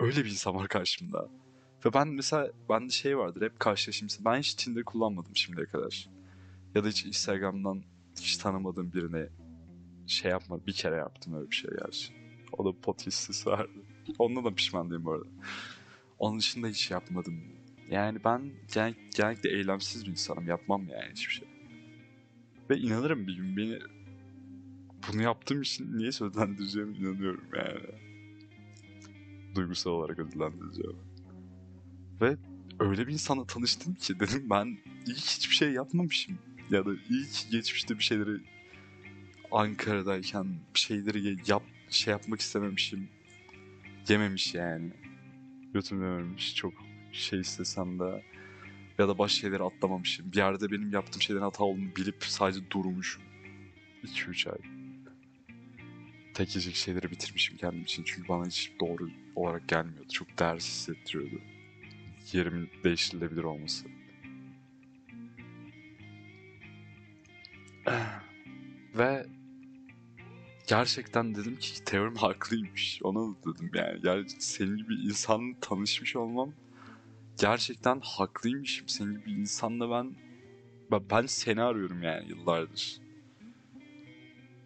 Öyle 0.00 0.24
bir 0.24 0.30
insan 0.30 0.54
var 0.54 0.68
karşımda. 0.68 1.28
Ve 1.84 1.92
ben 1.92 2.08
mesela 2.08 2.50
bende 2.68 2.92
şey 2.92 3.18
vardır 3.18 3.42
hep 3.42 3.60
karşılaşayım. 3.60 4.10
Ben 4.24 4.38
hiç 4.38 4.54
Tinder 4.54 4.84
kullanmadım 4.84 5.36
şimdiye 5.36 5.66
kadar. 5.66 6.08
Ya 6.74 6.84
da 6.84 6.88
hiç 6.88 7.04
Instagram'dan 7.06 7.82
hiç 8.20 8.36
tanımadığım 8.36 8.92
birine 8.92 9.28
şey 10.06 10.30
yapmadım. 10.30 10.66
Bir 10.66 10.72
kere 10.72 10.96
yaptım 10.96 11.34
öyle 11.34 11.50
bir 11.50 11.56
şey 11.56 11.70
gerçi. 11.70 12.12
O 12.52 12.64
da 12.64 12.80
pot 12.80 13.06
vardı. 13.46 13.84
Onunla 14.18 14.44
da 14.44 14.54
pişman 14.54 14.90
değilim 14.90 15.04
bu 15.04 15.12
arada. 15.12 15.24
Onun 16.18 16.38
dışında 16.38 16.66
hiç 16.66 16.90
yapmadım. 16.90 17.42
Yani 17.90 18.24
ben 18.24 18.52
gen 18.74 18.94
genellikle 19.16 19.50
eylemsiz 19.50 20.04
bir 20.04 20.10
insanım. 20.10 20.46
Yapmam 20.46 20.88
yani 20.88 21.12
hiçbir 21.12 21.32
şey. 21.32 21.48
Ve 22.70 22.78
inanırım 22.78 23.26
bir 23.26 23.36
gün 23.36 23.56
beni 23.56 23.78
bunu 25.08 25.22
yaptığım 25.22 25.62
için 25.62 25.98
niye 25.98 26.08
ödüllendireceğime 26.08 26.96
inanıyorum 26.96 27.44
yani. 27.56 27.80
Duygusal 29.54 29.90
olarak 29.90 30.18
ödüllendireceğim. 30.18 31.13
Ve 32.24 32.36
öyle 32.80 33.06
bir 33.06 33.12
insanla 33.12 33.46
tanıştım 33.46 33.94
ki 33.94 34.14
dedim 34.20 34.50
ben 34.50 34.78
iyi 35.06 35.16
hiçbir 35.16 35.54
şey 35.54 35.72
yapmamışım. 35.72 36.38
Ya 36.70 36.86
da 36.86 36.90
iyi 37.10 37.26
ki 37.26 37.50
geçmişte 37.50 37.98
bir 37.98 38.04
şeyleri 38.04 38.40
Ankara'dayken 39.50 40.46
bir 40.74 40.80
şeyleri 40.80 41.36
yap 41.46 41.62
şey 41.90 42.12
yapmak 42.12 42.40
istememişim. 42.40 43.08
Yememiş 44.08 44.54
yani. 44.54 44.90
Götürmemiş 45.74 46.54
çok 46.54 46.72
şey 47.12 47.40
istesem 47.40 47.98
de. 47.98 48.22
Ya 48.98 49.08
da 49.08 49.18
başka 49.18 49.40
şeyleri 49.40 49.62
atlamamışım. 49.62 50.32
Bir 50.32 50.36
yerde 50.36 50.70
benim 50.70 50.92
yaptığım 50.92 51.22
şeylerin 51.22 51.44
hata 51.44 51.64
olduğunu 51.64 51.96
bilip 51.96 52.24
sadece 52.24 52.60
durmuşum. 52.70 53.22
2-3 54.04 54.50
ay. 54.50 54.58
Tek 56.34 56.50
şeyleri 56.50 57.10
bitirmişim 57.10 57.56
kendim 57.56 57.82
için. 57.82 58.04
Çünkü 58.06 58.28
bana 58.28 58.46
hiç 58.46 58.72
doğru 58.80 59.08
olarak 59.36 59.68
gelmiyordu. 59.68 60.08
Çok 60.12 60.38
değersiz 60.38 60.70
hissettiriyordu. 60.70 61.53
Yerimin 62.32 62.70
değiştirilebilir 62.84 63.44
olması. 63.44 63.86
Ve 68.94 69.26
gerçekten 70.66 71.34
dedim 71.34 71.56
ki 71.56 71.84
teorim 71.84 72.16
haklıymış. 72.16 73.00
Ona 73.02 73.18
da 73.18 73.36
dedim 73.44 73.70
yani. 73.74 74.00
yani 74.02 74.24
senin 74.38 74.76
gibi 74.76 74.94
insanla 74.94 75.54
tanışmış 75.60 76.16
olmam 76.16 76.52
gerçekten 77.38 78.00
haklıymışım. 78.04 78.88
Senin 78.88 79.14
gibi 79.14 79.32
insanla 79.32 79.90
ben 79.90 80.16
ben 81.10 81.26
seni 81.26 81.62
arıyorum 81.62 82.02
yani 82.02 82.28
yıllardır. 82.28 83.00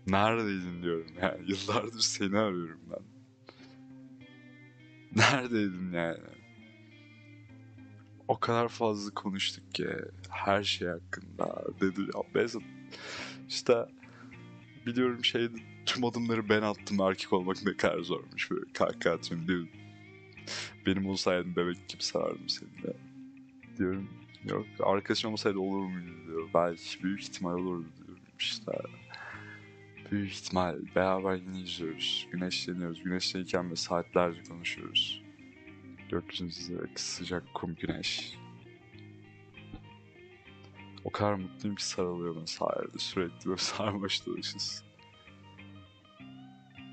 Neredeydin 0.07 0.83
diyorum 0.83 1.13
yani. 1.23 1.39
Yıllardır 1.51 2.01
seni 2.01 2.39
arıyorum 2.39 2.81
ben. 2.91 3.03
Neredeydin 5.17 5.93
yani? 5.93 6.19
O 8.29 8.41
kadar 8.41 8.69
fazla 8.69 9.15
konuştuk 9.15 9.75
ki 9.75 9.89
her 10.31 10.63
şey 10.63 10.89
hakkında 10.89 11.65
dedi 11.81 12.01
ya 12.01 12.23
Bezat 12.35 12.63
işte 13.49 13.75
biliyorum 14.87 15.25
şeyde 15.25 15.57
tüm 15.87 16.05
adımları 16.05 16.49
ben 16.49 16.63
attım 16.63 17.01
erkek 17.01 17.33
olmak 17.33 17.57
ne 17.67 17.77
kadar 17.77 17.99
zormuş 17.99 18.51
böyle 18.51 18.73
kahkaha 18.73 19.15
atıyorum 19.15 19.49
diyor. 19.49 19.67
Benim 20.87 21.07
olsaydım 21.07 21.57
bebek 21.57 21.89
gibi 21.89 22.03
sarardım 22.03 22.49
seni 22.49 22.83
de. 22.83 22.97
Diyorum 23.79 24.09
yok 24.45 24.67
arkadaşım 24.81 25.33
olsaydı 25.33 25.59
olur 25.59 25.87
muydu 25.87 26.27
diyor. 26.27 26.49
Belki 26.55 27.03
büyük 27.03 27.23
ihtimal 27.23 27.55
olurdu 27.55 27.87
diyorum 27.99 28.25
işte. 28.39 28.73
Büyük 30.11 30.33
ihtimal 30.33 30.77
beraber 30.95 31.35
yine 31.35 31.61
izliyoruz. 31.61 32.29
Güneşleniyoruz. 32.33 33.03
Güneşliyken 33.03 33.71
ve 33.71 33.77
saatlerce 33.77 34.43
konuşuyoruz. 34.43 35.28
Gökyüzünde 36.09 36.89
sıcak 36.95 37.55
kum 37.55 37.75
güneş. 37.75 38.35
O 41.05 41.11
kadar 41.11 41.35
mutluyum 41.35 41.77
ki 41.77 41.87
sarılıyor 41.87 42.47
sahilde 42.47 42.99
sürekli 42.99 43.47
böyle 43.47 43.59
sarmaş 43.59 44.27
dolaşız. 44.27 44.85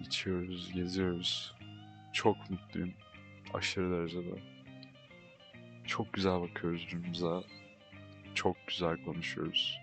içiyoruz, 0.05 0.73
geziyoruz. 0.73 1.55
Çok 2.13 2.49
mutluyum. 2.49 2.93
Aşırı 3.53 3.91
derecede. 3.91 4.41
Çok 5.85 6.13
güzel 6.13 6.41
bakıyoruz 6.41 6.87
birbirimize. 6.87 7.47
Çok 8.35 8.57
güzel 8.67 9.05
konuşuyoruz. 9.05 9.79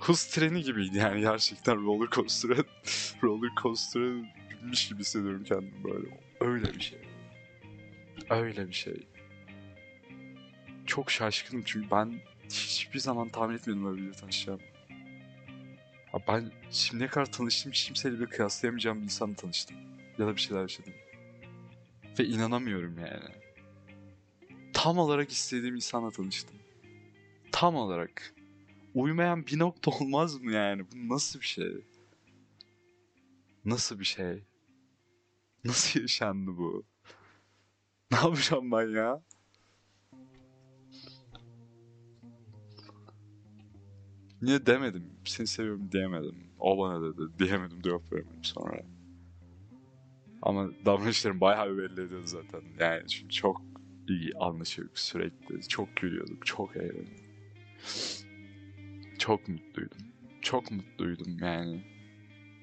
Hız 0.00 0.26
treni 0.26 0.62
gibiydi 0.62 0.96
yani 0.98 1.20
gerçekten 1.20 1.86
roller 1.86 2.10
coaster'a 2.10 2.64
roller 3.22 3.50
coaster'a 3.62 4.22
binmiş 4.62 4.88
gibi 4.88 5.00
hissediyorum 5.00 5.44
kendimi 5.44 5.84
böyle. 5.84 6.20
Öyle 6.40 6.74
bir 6.74 6.80
şey. 6.80 6.98
Öyle 8.30 8.68
bir 8.68 8.72
şey. 8.72 9.06
Çok 10.86 11.10
şaşkınım 11.10 11.62
çünkü 11.66 11.90
ben 11.90 12.20
hiçbir 12.50 12.98
zaman 12.98 13.28
tahmin 13.28 13.54
etmiyordum 13.54 13.86
böyle 13.86 13.96
biriyle 13.96 14.16
tanışacağım. 14.16 14.60
Ya 16.14 16.20
ben 16.28 16.52
şimdiye 16.70 17.08
kadar 17.08 17.32
tanıştığım 17.32 17.72
hiç 17.72 17.86
kimseyle 17.86 18.18
bile 18.18 18.26
kıyaslayamayacağım 18.26 18.98
bir 18.98 19.04
insanla 19.04 19.34
tanıştım. 19.34 19.76
Ya 20.18 20.26
da 20.26 20.36
bir 20.36 20.40
şeyler 20.40 20.62
yaşadım. 20.62 20.92
Ve 22.18 22.24
inanamıyorum 22.24 22.98
yani. 22.98 23.34
Tam 24.72 24.98
olarak 24.98 25.30
istediğim 25.32 25.74
insanla 25.74 26.10
tanıştım. 26.10 26.56
Tam 27.52 27.74
olarak. 27.74 28.34
Uymayan 28.94 29.46
bir 29.46 29.58
nokta 29.58 29.90
olmaz 30.00 30.42
mı 30.42 30.52
yani? 30.52 30.82
Bu 30.92 31.14
nasıl 31.14 31.40
bir 31.40 31.46
şey? 31.46 31.84
Nasıl 33.68 34.00
bir 34.00 34.04
şey? 34.04 34.44
Nasıl 35.64 36.00
yaşandı 36.00 36.50
bu? 36.58 36.84
Ne 38.10 38.16
yapacağım 38.16 38.72
ben 38.72 38.88
ya? 38.88 39.22
Niye 44.42 44.66
demedim? 44.66 45.04
Seni 45.24 45.46
seviyorum 45.46 45.92
diyemedim. 45.92 46.36
O 46.58 46.78
bana 46.78 47.02
dedi. 47.02 47.38
Diyemedim 47.38 47.82
cevap 47.82 48.12
veremedim 48.12 48.44
sonra. 48.44 48.82
Ama 50.42 50.70
davranışlarım 50.84 51.40
bayağı 51.40 51.76
belli 51.78 51.92
ediyordu 52.02 52.26
zaten. 52.26 52.62
Yani 52.80 53.08
çünkü 53.08 53.34
çok 53.34 53.62
iyi 54.08 54.32
anlaşıyorduk 54.40 54.98
sürekli. 54.98 55.68
Çok 55.68 55.96
gülüyorduk. 55.96 56.46
Çok 56.46 56.76
eğleniyorduk. 56.76 57.28
Çok 59.18 59.48
mutluydum. 59.48 59.98
Çok 60.42 60.70
mutluydum 60.70 61.38
yani. 61.38 61.97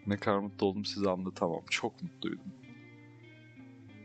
Ne 0.08 0.18
kadar 0.18 0.40
mutlu 0.40 0.68
oldum 0.68 0.86
size 0.86 1.10
anlatamam. 1.10 1.62
Çok 1.70 2.02
mutluydum. 2.02 2.54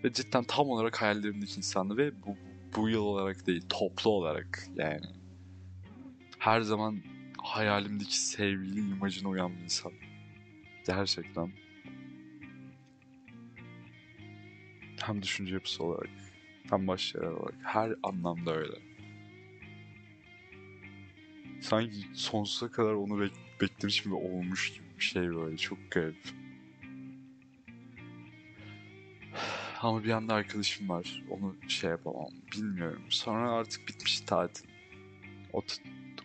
Ve 0.04 0.12
cidden 0.12 0.44
tam 0.44 0.68
olarak 0.68 1.02
hayallerimdeki 1.02 1.56
insandı 1.56 1.96
ve 1.96 2.22
bu, 2.26 2.36
bu 2.76 2.88
yıl 2.88 3.02
olarak 3.02 3.46
değil 3.46 3.64
toplu 3.68 4.10
olarak 4.10 4.68
yani. 4.76 5.06
Her 6.38 6.60
zaman 6.60 7.00
hayalimdeki 7.38 8.20
sevgili 8.20 8.80
imajına 8.80 9.28
uyan 9.28 9.56
bir 9.56 9.62
insan. 9.62 9.92
Gerçekten. 10.86 11.52
Hem 15.00 15.22
düşünce 15.22 15.54
yapısı 15.54 15.84
olarak, 15.84 16.10
hem 16.70 16.86
başarı 16.86 17.36
olarak. 17.36 17.54
Her 17.62 17.94
anlamda 18.02 18.56
öyle. 18.56 18.74
Sanki 21.60 21.96
sonsuza 22.14 22.72
kadar 22.72 22.92
onu 22.92 23.24
bek- 23.24 23.49
beklemiş 23.60 24.02
gibi 24.02 24.14
olmuş 24.14 24.72
gibi 24.72 24.84
bir 24.98 25.04
şey 25.04 25.34
böyle. 25.34 25.56
Çok 25.56 25.78
garip. 25.90 26.28
Ama 29.82 30.04
bir 30.04 30.08
yanda 30.08 30.34
arkadaşım 30.34 30.88
var. 30.88 31.24
Onu 31.30 31.56
şey 31.68 31.90
yapamam. 31.90 32.28
Bilmiyorum. 32.56 33.02
Sonra 33.08 33.52
artık 33.52 33.88
bitmiş 33.88 34.20
tatil. 34.20 34.68
O 35.52 35.62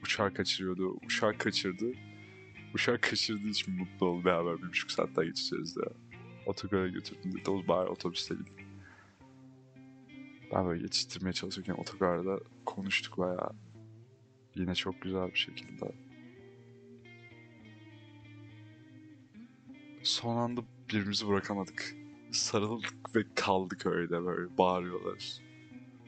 uçağı 0.04 0.34
kaçırıyordu. 0.34 0.98
Uçağı 1.06 1.38
kaçırdı. 1.38 1.86
Uçağı 2.74 3.01
kaçırdığı 3.01 3.48
için 3.48 3.75
mutlu 3.75 4.06
oldu. 4.06 4.25
Beraber 4.25 4.58
bir 4.58 4.68
buçuk 4.68 4.92
saat 4.92 5.15
daha 5.15 5.25
geçeceğiz 5.25 5.77
ya. 5.77 6.18
Otogara 6.46 6.88
götürdüm 6.88 7.34
dedi. 7.34 7.50
O 7.50 7.68
bari 7.68 7.89
otobüste 7.89 8.36
gidin. 8.36 8.65
Ben 10.54 10.65
böyle 10.65 10.82
geçiştirmeye 10.82 11.34
çalışırken 11.34 11.74
otogarda 11.74 12.39
konuştuk 12.65 13.17
bayağı. 13.17 13.52
Yine 14.56 14.76
çok 14.76 15.02
güzel 15.02 15.28
bir 15.28 15.39
şekilde. 15.39 16.05
Son 20.06 20.38
anda 20.38 20.62
birbirimizi 20.89 21.28
bırakamadık. 21.28 21.96
Sarıldık 22.32 23.15
ve 23.15 23.24
kaldık 23.36 23.86
öyle 23.86 24.26
böyle 24.26 24.58
bağırıyorlar. 24.58 25.41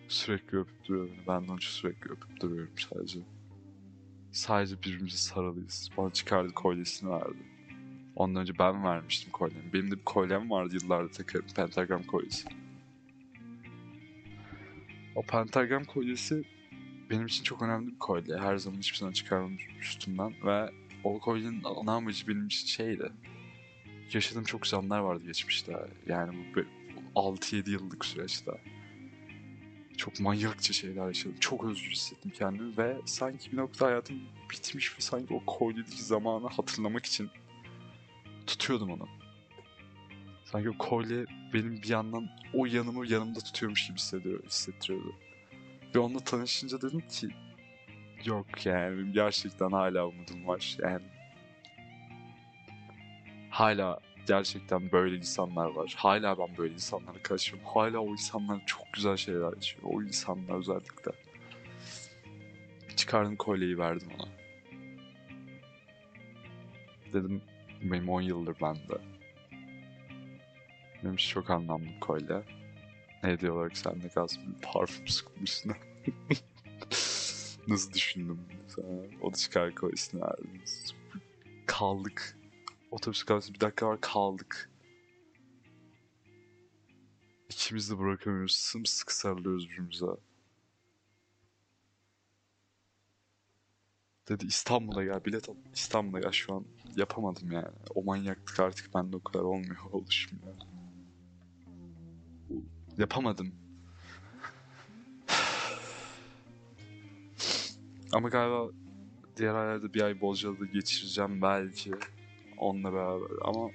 Sürekli 0.07 0.57
öpüp 0.57 0.85
duruyor 0.85 1.07
beni. 1.07 1.27
Ben 1.27 1.47
de 1.47 1.51
onun 1.51 1.57
için 1.57 1.69
sürekli 1.69 2.11
öpüp 2.11 2.41
duruyorum 2.41 2.73
sadece. 2.77 3.19
Sadece 4.31 4.75
birbirimize 4.83 5.17
sarılıyız. 5.17 5.89
Bana 5.97 6.13
çıkardı 6.13 6.53
kolyesini 6.53 7.09
verdi. 7.09 7.37
Ondan 8.15 8.41
önce 8.41 8.53
ben 8.59 8.83
vermiştim 8.83 9.31
kolyemi. 9.31 9.73
Benim 9.73 9.91
de 9.91 9.95
bir 9.95 10.03
kolyem 10.03 10.51
vardı 10.51 10.77
yıllardır 10.81 11.13
takarım. 11.13 11.45
Pentagram 11.55 12.03
kolyesi. 12.03 12.49
O 15.15 15.21
pentagram 15.21 15.83
kolyesi 15.83 16.43
benim 17.09 17.25
için 17.25 17.43
çok 17.43 17.61
önemli 17.61 17.91
bir 17.91 17.99
kolye. 17.99 18.37
Her 18.37 18.57
zaman 18.57 18.77
hiçbir 18.77 18.97
zaman 18.97 19.13
çıkarmam 19.13 19.57
üstümden. 19.81 20.33
Ve 20.45 20.69
o 21.03 21.19
kolyenin 21.19 21.63
ana 21.63 21.91
amacı 21.91 22.27
benim 22.27 22.47
için 22.47 22.67
şeydi. 22.67 23.11
Yaşadığım 24.13 24.43
çok 24.43 24.61
güzel 24.61 24.79
anlar 24.79 24.99
vardı 24.99 25.23
geçmişte. 25.25 25.73
Yani 26.07 26.37
bu 26.37 26.55
be- 26.59 26.65
6-7 27.15 27.69
yıllık 27.69 28.05
süreçte. 28.05 28.51
Çok 29.97 30.19
manyakça 30.19 30.73
şeyler 30.73 31.07
yaşadım. 31.07 31.35
Çok 31.39 31.63
özgür 31.63 31.89
hissettim 31.91 32.31
kendimi 32.35 32.77
ve 32.77 32.97
sanki 33.05 33.51
bir 33.51 33.57
nokta 33.57 33.85
hayatım 33.85 34.21
bitmiş 34.51 34.97
ve 34.97 35.01
sanki 35.01 35.33
o 35.33 35.45
kolyedeki 35.45 36.03
zamanı 36.03 36.47
hatırlamak 36.47 37.05
için 37.05 37.29
tutuyordum 38.47 38.91
onu. 38.91 39.07
Sanki 40.45 40.69
o 40.69 40.77
kolye 40.77 41.25
benim 41.53 41.81
bir 41.81 41.89
yandan 41.89 42.29
o 42.53 42.65
yanımı 42.65 43.07
yanımda 43.07 43.39
tutuyormuş 43.39 43.87
gibi 43.87 43.97
hissediyor, 43.97 44.43
hissettiriyordu. 44.45 45.15
Ve 45.95 45.99
onunla 45.99 46.19
tanışınca 46.19 46.81
dedim 46.81 47.03
ki 47.07 47.27
yok 48.25 48.65
yani 48.65 49.11
gerçekten 49.11 49.69
hala 49.71 50.07
umudum 50.07 50.47
var 50.47 50.77
yani. 50.83 51.05
Hala 53.57 53.99
gerçekten 54.27 54.91
böyle 54.91 55.15
insanlar 55.15 55.65
var. 55.65 55.93
Hala 55.97 56.37
ben 56.37 56.57
böyle 56.57 56.73
insanlara 56.73 57.23
karşıyım. 57.23 57.65
Hala 57.65 57.99
o 57.99 58.11
insanlar 58.11 58.65
çok 58.65 58.93
güzel 58.93 59.17
şeyler 59.17 59.53
yaşıyor. 59.55 59.83
O 59.85 60.03
insanlar 60.03 60.57
özellikle. 60.57 61.11
Çıkardım 62.95 63.35
kolyeyi 63.35 63.77
verdim 63.77 64.07
ona. 64.19 64.27
Dedim 67.13 67.41
benim 67.81 68.09
10 68.09 68.21
yıldır 68.21 68.55
bende. 68.61 69.01
Benim 71.03 71.15
için 71.15 71.33
çok 71.33 71.49
anlamlı 71.49 71.85
bir 71.85 71.99
kolye. 71.99 72.43
Hediye 73.21 73.51
olarak 73.51 73.77
sen 73.77 74.01
de 74.01 74.09
kalsın 74.09 74.55
bir 74.55 74.61
parfüm 74.61 75.07
sıktım 75.07 75.43
üstüne. 75.43 75.73
Nasıl 77.67 77.93
düşündüm 77.93 78.39
sana? 78.67 78.87
O 79.21 79.33
da 79.33 79.37
çıkar 79.37 79.75
kolyesini 79.75 80.21
verdim. 80.21 80.61
Kaldık. 81.65 82.36
Otobüs 82.91 83.23
kalması 83.23 83.53
bir 83.53 83.59
dakika 83.59 83.87
var 83.87 84.01
kaldık. 84.01 84.69
İkimiz 87.49 87.91
de 87.91 87.99
bırakamıyoruz. 87.99 88.55
Sımsıkı 88.55 89.17
sarılıyoruz 89.17 89.69
birbirimize. 89.69 90.05
Dedi 94.29 94.45
İstanbul'a 94.45 95.03
gel 95.03 95.25
bilet 95.25 95.49
al. 95.49 95.55
İstanbul'a 95.73 96.19
gel 96.19 96.31
şu 96.31 96.53
an. 96.53 96.65
Yapamadım 96.95 97.51
yani. 97.51 97.67
O 97.95 98.03
manyaklık 98.03 98.59
artık 98.59 98.93
bende 98.95 99.17
o 99.17 99.23
kadar 99.23 99.43
olmuyor 99.43 99.77
oluşum 99.91 100.39
ya. 100.45 100.53
Yapamadım. 102.97 103.55
Ama 108.11 108.29
galiba 108.29 108.71
diğer 109.37 109.53
aylarda 109.53 109.93
bir 109.93 110.01
ay 110.01 110.21
Bozcaada'da 110.21 110.65
geçireceğim 110.65 111.41
belki. 111.41 111.91
Onunla 112.57 112.93
beraber 112.93 113.27
ama 113.41 113.71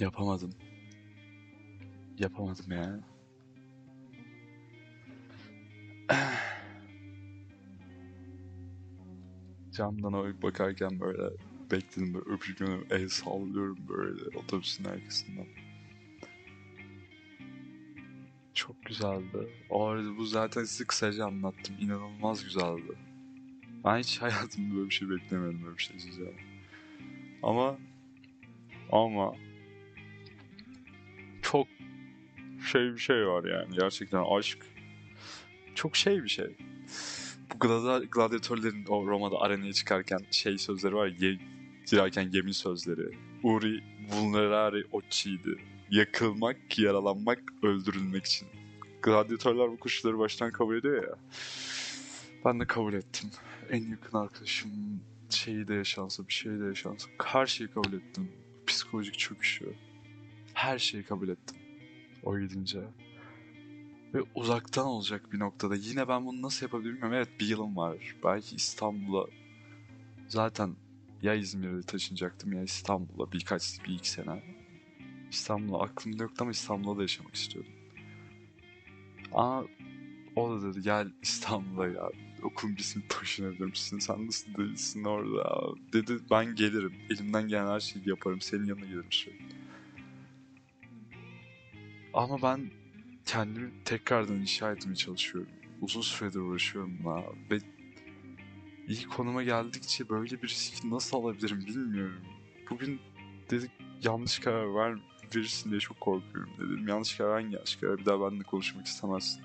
yapamadım. 0.00 0.50
Yapamadım 2.18 2.66
yani. 2.72 3.00
Camdan 9.72 10.14
öyle 10.14 10.42
bakarken 10.42 11.00
böyle 11.00 11.36
bekledim 11.70 12.14
böyle 12.14 12.30
öpüşüyorum, 12.30 12.86
el 12.90 13.08
sallıyorum 13.08 13.78
böyle 13.88 14.38
otobüsün 14.38 14.84
arkasından. 14.84 15.46
Çok 18.54 18.84
güzeldi. 18.84 19.48
O 19.70 19.86
arada 19.86 20.16
bu 20.16 20.26
zaten 20.26 20.64
size 20.64 20.84
kısaca 20.84 21.26
anlattım. 21.26 21.76
İnanılmaz 21.80 22.44
güzeldi. 22.44 22.92
Ben 23.84 23.98
hiç 23.98 24.22
hayatımda 24.22 24.74
böyle 24.76 24.88
bir 24.88 24.94
şey 24.94 25.10
beklemedim 25.10 25.60
böyle 25.64 25.76
bir 25.76 25.82
şey 25.82 25.96
yaşayacağım. 25.96 26.51
Ama 27.42 27.78
ama 28.92 29.34
çok 31.42 31.66
şey 32.72 32.92
bir 32.92 32.98
şey 32.98 33.26
var 33.26 33.44
yani 33.44 33.76
gerçekten 33.80 34.24
aşk 34.38 34.58
çok 35.74 35.96
şey 35.96 36.24
bir 36.24 36.28
şey. 36.28 36.56
Bu 37.54 37.58
gladi- 37.66 38.10
gladyatörlerin 38.10 38.86
o 38.88 39.06
Roma'da 39.06 39.40
arenaya 39.40 39.72
çıkarken 39.72 40.20
şey 40.30 40.58
sözleri 40.58 40.94
var 40.94 41.06
ya, 41.06 41.38
Girerken 41.90 42.30
gemi 42.30 42.54
sözleri. 42.54 43.18
Uri 43.42 43.82
vulnerare 44.12 44.84
occidi. 44.92 45.56
Yakılmak, 45.90 46.78
yaralanmak, 46.78 47.42
öldürülmek 47.62 48.24
için. 48.24 48.48
Gladyatörler 49.02 49.70
bu 49.70 49.78
koşulları 49.78 50.18
baştan 50.18 50.52
kabul 50.52 50.76
ediyor 50.76 51.02
ya. 51.02 51.14
Ben 52.44 52.60
de 52.60 52.66
kabul 52.66 52.92
ettim. 52.92 53.30
En 53.70 53.90
yakın 53.90 54.18
arkadaşım 54.18 54.70
şeyi 55.32 55.68
de 55.68 55.74
yaşansa, 55.74 56.28
bir 56.28 56.32
şey 56.32 56.60
de 56.60 56.64
yaşansa. 56.64 57.08
Her 57.24 57.46
şeyi 57.46 57.70
kabul 57.70 57.92
ettim. 57.92 58.32
Psikolojik 58.66 59.18
çöküşü. 59.18 59.74
Her 60.54 60.78
şeyi 60.78 61.04
kabul 61.04 61.28
ettim. 61.28 61.56
O 62.22 62.38
gidince. 62.38 62.80
Ve 64.14 64.22
uzaktan 64.34 64.86
olacak 64.86 65.32
bir 65.32 65.38
noktada. 65.38 65.76
Yine 65.76 66.08
ben 66.08 66.26
bunu 66.26 66.42
nasıl 66.42 66.66
yapabilirim. 66.66 67.04
Evet 67.04 67.28
bir 67.40 67.46
yılım 67.46 67.76
var. 67.76 67.96
Belki 68.24 68.56
İstanbul'a 68.56 69.26
zaten 70.28 70.76
ya 71.22 71.34
İzmir'e 71.34 71.82
taşınacaktım 71.82 72.52
ya 72.52 72.62
İstanbul'a 72.62 73.32
birkaç, 73.32 73.84
bir 73.84 73.94
iki 73.94 74.10
sene. 74.10 74.42
İstanbul'a 75.30 75.82
aklımda 75.82 76.22
yoktu 76.22 76.36
ama 76.40 76.50
İstanbul'da 76.50 76.98
da 76.98 77.02
yaşamak 77.02 77.34
istiyordum. 77.34 77.72
Ama 79.32 79.64
o 80.36 80.50
da 80.50 80.62
dedi 80.62 80.82
gel 80.82 81.08
İstanbul'a 81.22 81.86
ya. 81.86 82.10
Okulun 82.42 82.76
taşınabilir 83.08 83.64
misin? 83.64 83.98
Sen 83.98 84.26
nasıl 84.26 84.54
değilsin 84.54 85.04
orada? 85.04 85.74
Dedi 85.92 86.18
ben 86.30 86.54
gelirim. 86.54 86.94
Elimden 87.10 87.48
gelen 87.48 87.66
her 87.66 87.80
şeyi 87.80 88.08
yaparım. 88.08 88.40
Senin 88.40 88.64
yanına 88.64 88.84
gelirim 88.84 89.12
sürekli. 89.12 89.44
Ama 92.14 92.42
ben 92.42 92.70
kendimi 93.24 93.70
tekrardan 93.84 94.40
inşa 94.40 94.72
etmeye 94.72 94.94
çalışıyorum. 94.94 95.50
Uzun 95.80 96.00
süredir 96.00 96.38
uğraşıyorum 96.38 96.98
buna 97.04 97.22
ve 97.50 97.58
iyi 98.88 99.04
konuma 99.04 99.42
geldikçe 99.42 100.08
böyle 100.08 100.42
bir 100.42 100.48
riski 100.48 100.90
nasıl 100.90 101.16
alabilirim 101.16 101.60
bilmiyorum. 101.60 102.22
Bugün 102.70 103.00
dedik 103.50 103.70
yanlış 104.02 104.38
karar 104.38 104.74
ver, 104.74 104.98
verirsin 105.36 105.70
diye 105.70 105.80
çok 105.80 106.00
korkuyorum 106.00 106.52
dedim. 106.58 106.88
Yanlış 106.88 107.16
karar 107.16 107.42
hangi 107.42 107.54
yanlış 107.54 107.76
karar 107.76 107.98
bir 107.98 108.06
daha 108.06 108.20
benimle 108.20 108.44
konuşmak 108.44 108.86
istemezsin 108.86 109.42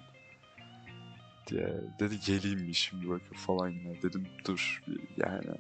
diye. 1.47 1.73
Dedi 1.99 2.19
geleyim 2.19 2.60
mi 2.60 2.75
şimdi 2.75 3.10
bakın 3.10 3.36
falan 3.36 3.69
yine. 3.69 4.01
Dedim 4.01 4.27
dur 4.45 4.83
yani. 5.17 5.57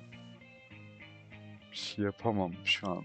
Bir 1.71 1.77
şey 1.77 2.05
yapamam 2.05 2.53
şu 2.65 2.89
an. 2.89 3.03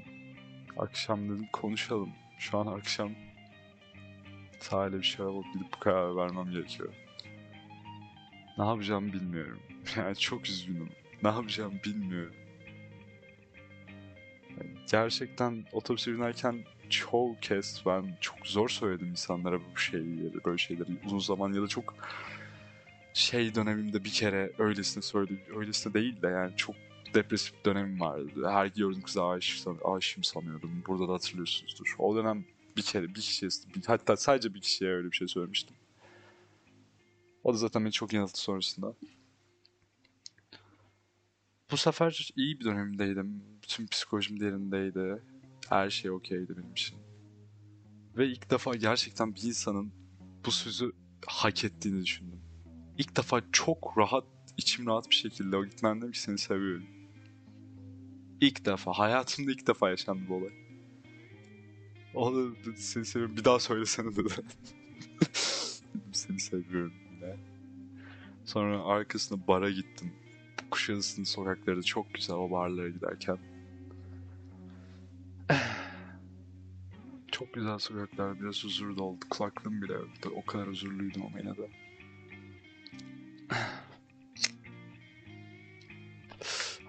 Akşam 0.78 1.24
dedim 1.24 1.48
konuşalım. 1.52 2.10
Şu 2.38 2.58
an 2.58 2.66
akşam 2.66 3.12
sahile 4.60 4.98
bir 4.98 5.02
şey 5.02 5.26
alıp 5.26 5.44
gidip 5.54 5.72
bu 5.76 5.78
karar 5.78 6.16
vermem 6.16 6.50
gerekiyor. 6.50 6.94
Ne 8.58 8.64
yapacağımı 8.64 9.12
bilmiyorum. 9.12 9.60
Yani 9.96 10.16
çok 10.16 10.48
üzgünüm. 10.48 10.88
Ne 11.22 11.28
yapacağımı 11.28 11.74
bilmiyorum. 11.84 12.34
Yani 14.50 14.70
gerçekten 14.90 15.64
otobüse 15.72 16.12
binerken 16.12 16.64
çoğu 16.90 17.36
kez 17.40 17.82
ben 17.86 18.16
çok 18.20 18.46
zor 18.46 18.68
söyledim 18.68 19.08
insanlara 19.08 19.60
bu 19.60 19.78
şeyleri, 19.78 20.44
böyle 20.44 20.58
şeyleri 20.58 20.88
uzun 21.06 21.18
zaman 21.18 21.52
ya 21.52 21.62
da 21.62 21.66
çok 21.66 21.94
şey 23.14 23.55
dönemimde 23.55 24.05
bir 24.05 24.11
kere 24.11 24.53
öylesine 24.59 25.03
söyledim, 25.03 25.40
öylesine 25.57 25.94
değil 25.94 26.22
de 26.22 26.27
yani 26.27 26.57
çok 26.57 26.75
depresif 27.14 27.55
bir 27.59 27.64
dönemim 27.64 28.01
vardı. 28.01 28.48
Her 28.48 28.66
gördüğüm 28.66 29.03
kıza 29.03 29.29
aşık, 29.29 29.68
aşığım 29.85 30.25
sanıyordum. 30.25 30.83
Burada 30.87 31.09
da 31.09 31.12
hatırlıyorsunuzdur. 31.12 31.94
O 31.98 32.16
dönem 32.16 32.44
bir 32.77 32.83
kere 32.83 33.09
bir 33.09 33.14
kişiye, 33.14 33.51
bir- 33.75 33.85
hatta 33.87 34.16
sadece 34.16 34.55
bir 34.55 34.61
kişiye 34.61 34.90
öyle 34.90 35.11
bir 35.11 35.16
şey 35.16 35.29
söylemiştim. 35.29 35.77
O 37.44 37.53
da 37.55 37.57
zaten 37.57 37.85
beni 37.85 37.92
çok 37.92 38.12
yanılttı 38.12 38.40
sonrasında. 38.40 38.94
Bu 41.70 41.77
sefer 41.77 42.31
iyi 42.37 42.61
bir 42.61 42.64
dönemimdeydim. 42.64 43.42
Bütün 43.62 43.87
psikolojim 43.87 44.37
yerindeydi. 44.37 45.22
Her 45.68 45.90
şey 45.90 46.11
okeydi 46.11 46.57
benim 46.57 46.72
için. 46.72 46.98
Ve 48.16 48.27
ilk 48.27 48.51
defa 48.51 48.75
gerçekten 48.77 49.35
bir 49.35 49.42
insanın 49.42 49.92
bu 50.46 50.51
sözü 50.51 50.92
hak 51.27 51.64
ettiğini 51.64 52.03
düşündüm. 52.03 52.40
İlk 52.98 53.16
defa 53.16 53.42
çok 53.52 53.98
rahat, 53.98 54.24
içim 54.57 54.87
rahat 54.87 55.11
bir 55.11 55.14
şekilde 55.14 55.57
o 55.57 55.64
gitmen 55.64 56.12
ki 56.12 56.20
seni 56.20 56.38
seviyorum. 56.38 56.87
İlk 58.40 58.64
defa, 58.64 58.92
hayatımda 58.92 59.50
ilk 59.52 59.66
defa 59.66 59.90
yaşandı 59.90 60.22
bu 60.28 60.35
olay. 60.35 60.52
O 62.14 62.35
da 62.35 62.64
dedi, 62.64 62.83
seni 62.83 63.05
seviyorum, 63.05 63.37
bir 63.37 63.44
daha 63.44 63.59
söylesene 63.59 64.16
dedi. 64.16 64.35
Seni 66.12 66.40
seviyorum 66.40 66.94
yine. 67.14 67.37
Sonra 68.44 68.85
arkasına 68.85 69.46
bara 69.48 69.70
gittim. 69.70 70.12
Kuşadası'nın 70.70 71.24
sokakları 71.24 71.83
çok 71.83 72.14
güzel 72.14 72.37
o 72.37 72.50
barlara 72.50 72.88
giderken. 72.88 73.38
Çok 77.33 77.55
güzel 77.55 77.78
sokaklar, 77.78 78.40
biraz 78.40 78.64
huzur 78.64 78.96
doldu. 78.96 79.24
Kulaklığım 79.31 79.83
bile 79.83 79.92
yoktu. 79.92 80.33
O 80.37 80.44
kadar 80.44 80.68
huzurluydum 80.68 81.22
ama 81.22 81.38
yine 81.38 81.57
de. 81.57 81.70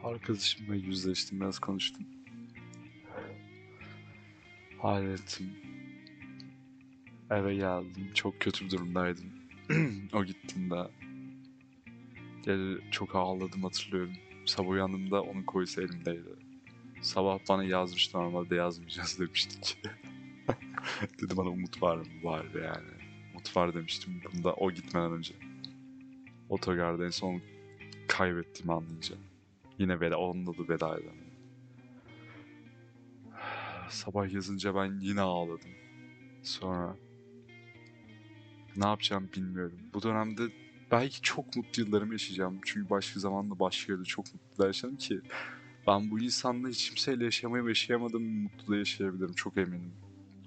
Arkadaşımla 0.04 0.76
yüzleştim, 0.76 1.42
biraz 1.42 1.60
konuştum. 1.60 2.06
Hallettim. 4.82 5.50
Eve 7.30 7.56
geldim, 7.56 8.12
çok 8.14 8.40
kötü 8.40 8.66
bir 8.66 8.72
durumdaydım. 8.72 9.26
o 10.14 10.26
gittiğinde 10.26 10.76
Gece 12.46 12.92
çok 12.92 13.16
ağladım 13.16 13.64
hatırlıyorum. 13.64 14.14
Sabah 14.46 14.70
uyandığımda 14.70 15.22
onun 15.22 15.44
koyusu 15.44 15.82
elimdeydi. 15.82 16.36
Sabah 17.02 17.40
bana 17.50 17.64
yazmıştı 17.64 18.18
normalde 18.18 18.56
yazmayacağız 18.56 19.20
demiştik. 19.20 19.78
Dedi 21.22 21.38
bana 21.38 21.50
umut 21.50 21.82
var 21.82 21.98
mı? 21.98 22.06
Var 22.24 22.46
yani. 22.64 22.92
Umut 23.34 23.58
var 23.58 23.74
demiştim. 23.74 24.22
Bunda 24.34 24.54
o 24.54 24.72
gitmeden 24.72 25.12
önce. 25.12 25.34
Otogarda 26.50 27.06
en 27.06 27.10
son 27.10 27.42
kaybettiğimi 28.08 28.74
anlayınca. 28.74 29.16
Yine 29.78 30.00
veda, 30.00 30.18
onunla 30.18 30.58
da 30.58 30.74
veda 30.74 30.98
edemem. 30.98 31.34
Sabah 33.90 34.34
yazınca 34.34 34.76
ben 34.76 35.00
yine 35.02 35.22
ağladım. 35.22 35.72
Sonra 36.44 36.98
ne 38.76 38.86
yapacağım 38.86 39.30
bilmiyorum. 39.36 39.80
Bu 39.94 40.04
dönemde 40.04 40.44
belki 40.92 41.22
çok 41.22 41.56
mutlu 41.56 41.84
yıllarımı 41.84 42.14
yaşayacağım. 42.14 42.60
Çünkü 42.66 42.90
başka 42.90 43.20
zamanda 43.20 43.60
başka 43.60 43.94
yerde 43.94 44.06
çok 44.06 44.26
mutlu 44.34 44.66
yaşadım 44.66 44.96
ki 44.96 45.22
ben 45.88 46.12
bu 46.12 46.20
insanla 46.20 46.70
hiç 46.70 46.90
kimseyle 46.90 47.24
yaşamayı 47.24 47.66
ve 47.66 47.70
yaşayamadığım 47.70 48.24
bir 48.24 48.44
mutluluğu 48.44 48.78
yaşayabilirim. 48.78 49.34
Çok 49.34 49.58
eminim. 49.58 49.94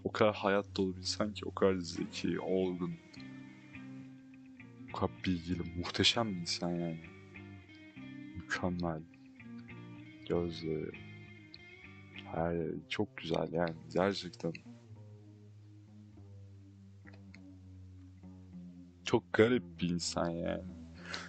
O 0.05 0.13
kadar 0.13 0.35
hayat 0.35 0.77
dolu 0.77 0.93
bir 0.93 1.01
insan 1.01 1.33
ki, 1.33 1.45
o 1.47 1.55
kadar 1.55 1.77
zeki, 1.77 2.41
olgun, 2.41 2.95
o 4.91 4.97
kadar 4.97 5.15
bilgili, 5.25 5.63
muhteşem 5.79 6.31
bir 6.31 6.41
insan 6.41 6.71
yani. 6.71 7.01
Mükemmel. 8.37 9.03
Gözleri. 10.29 10.91
Her 12.33 12.57
çok 12.89 13.17
güzel 13.17 13.53
yani 13.53 13.75
gerçekten. 13.95 14.53
Çok 19.05 19.33
garip 19.33 19.63
bir 19.81 19.91
insan 19.91 20.31
yani. 20.31 20.65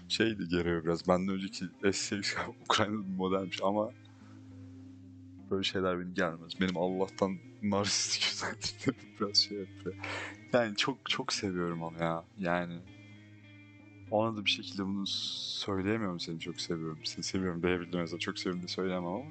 Şeydi 0.10 0.48
geliyor 0.48 0.84
biraz. 0.84 1.08
Benden 1.08 1.36
önceki 1.36 1.66
eski 1.84 2.16
Ukrayna'da 2.66 3.04
bir 3.08 3.16
modelmiş 3.16 3.60
ama 3.64 3.92
böyle 5.52 5.64
şeyler 5.64 6.00
benim 6.00 6.14
gelmez. 6.14 6.52
Benim 6.62 6.78
Allah'tan 6.78 7.38
narsistik 7.62 8.24
özelliklerim 8.34 9.10
biraz 9.20 9.38
şey 9.38 9.58
yapıyor. 9.58 9.96
Yani 10.54 10.76
çok 10.76 11.10
çok 11.10 11.34
seviyorum 11.34 11.82
onu 11.82 11.98
ya. 12.00 12.24
Yani 12.40 12.80
ona 14.12 14.38
da 14.38 14.46
bir 14.46 14.50
şekilde 14.50 14.86
bunu 14.86 15.08
söyleyemiyorum 15.08 16.20
seni 16.20 16.40
çok 16.40 16.62
seviyorum. 16.62 17.00
Seni 17.04 17.24
seviyorum 17.24 17.64
diyebildim 17.64 18.00
mesela 18.00 18.20
çok 18.20 18.40
seviyorum 18.40 18.62
diye 18.62 18.68
söyleyemem 18.68 19.08
ama 19.08 19.26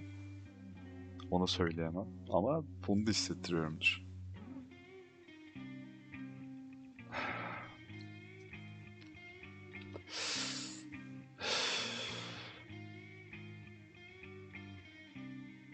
onu 1.31 1.49
söyleyemem. 1.49 2.07
Ama 2.31 2.65
bunu 2.89 3.07
da 3.07 3.11
hissettiriyorumdur. 3.11 4.03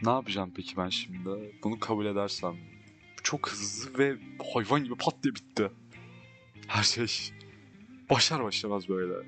Ne 0.02 0.10
yapacağım 0.10 0.52
peki 0.56 0.76
ben 0.76 0.88
şimdi? 0.88 1.54
Bunu 1.64 1.78
kabul 1.80 2.06
edersem. 2.06 2.56
Çok 3.22 3.50
hızlı 3.50 3.98
ve 3.98 4.16
hayvan 4.54 4.84
gibi 4.84 4.94
pat 4.94 5.14
diye 5.22 5.34
bitti. 5.34 5.70
Her 6.66 6.82
şey 6.82 7.32
başlar 8.12 8.44
başlamaz 8.44 8.88
böyle. 8.88 9.26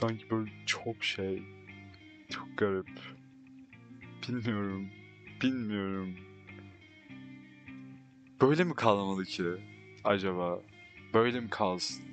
Sanki 0.00 0.30
böyle 0.30 0.50
çok 0.66 1.04
şey. 1.04 1.42
Çok 2.30 2.48
garip. 2.56 3.00
Bilmiyorum. 4.28 4.88
Bilmiyorum. 5.42 6.16
Böyle 8.40 8.64
mi 8.64 8.74
kalmalı 8.74 9.24
ki 9.24 9.44
acaba? 10.04 10.62
Böyle 11.14 11.40
mi 11.40 11.50
kalsın? 11.50 12.04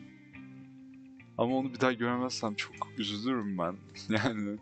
Ama 1.38 1.56
onu 1.56 1.74
bir 1.74 1.80
daha 1.80 1.94
göremezsem 1.94 2.56
çok 2.56 2.72
üzülürüm 2.98 3.58
ben. 3.58 3.76
Yani 4.10 4.58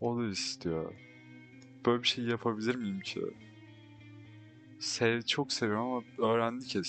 O 0.00 0.18
da 0.18 0.26
istiyor. 0.26 0.92
Böyle 1.86 2.02
bir 2.02 2.08
şey 2.08 2.24
yapabilir 2.24 2.74
miyim 2.74 3.00
ki? 3.00 3.22
Sev, 4.78 5.22
çok 5.22 5.52
seviyorum 5.52 5.86
ama 5.86 6.28
öğrendik 6.28 6.74
ya 6.74 6.82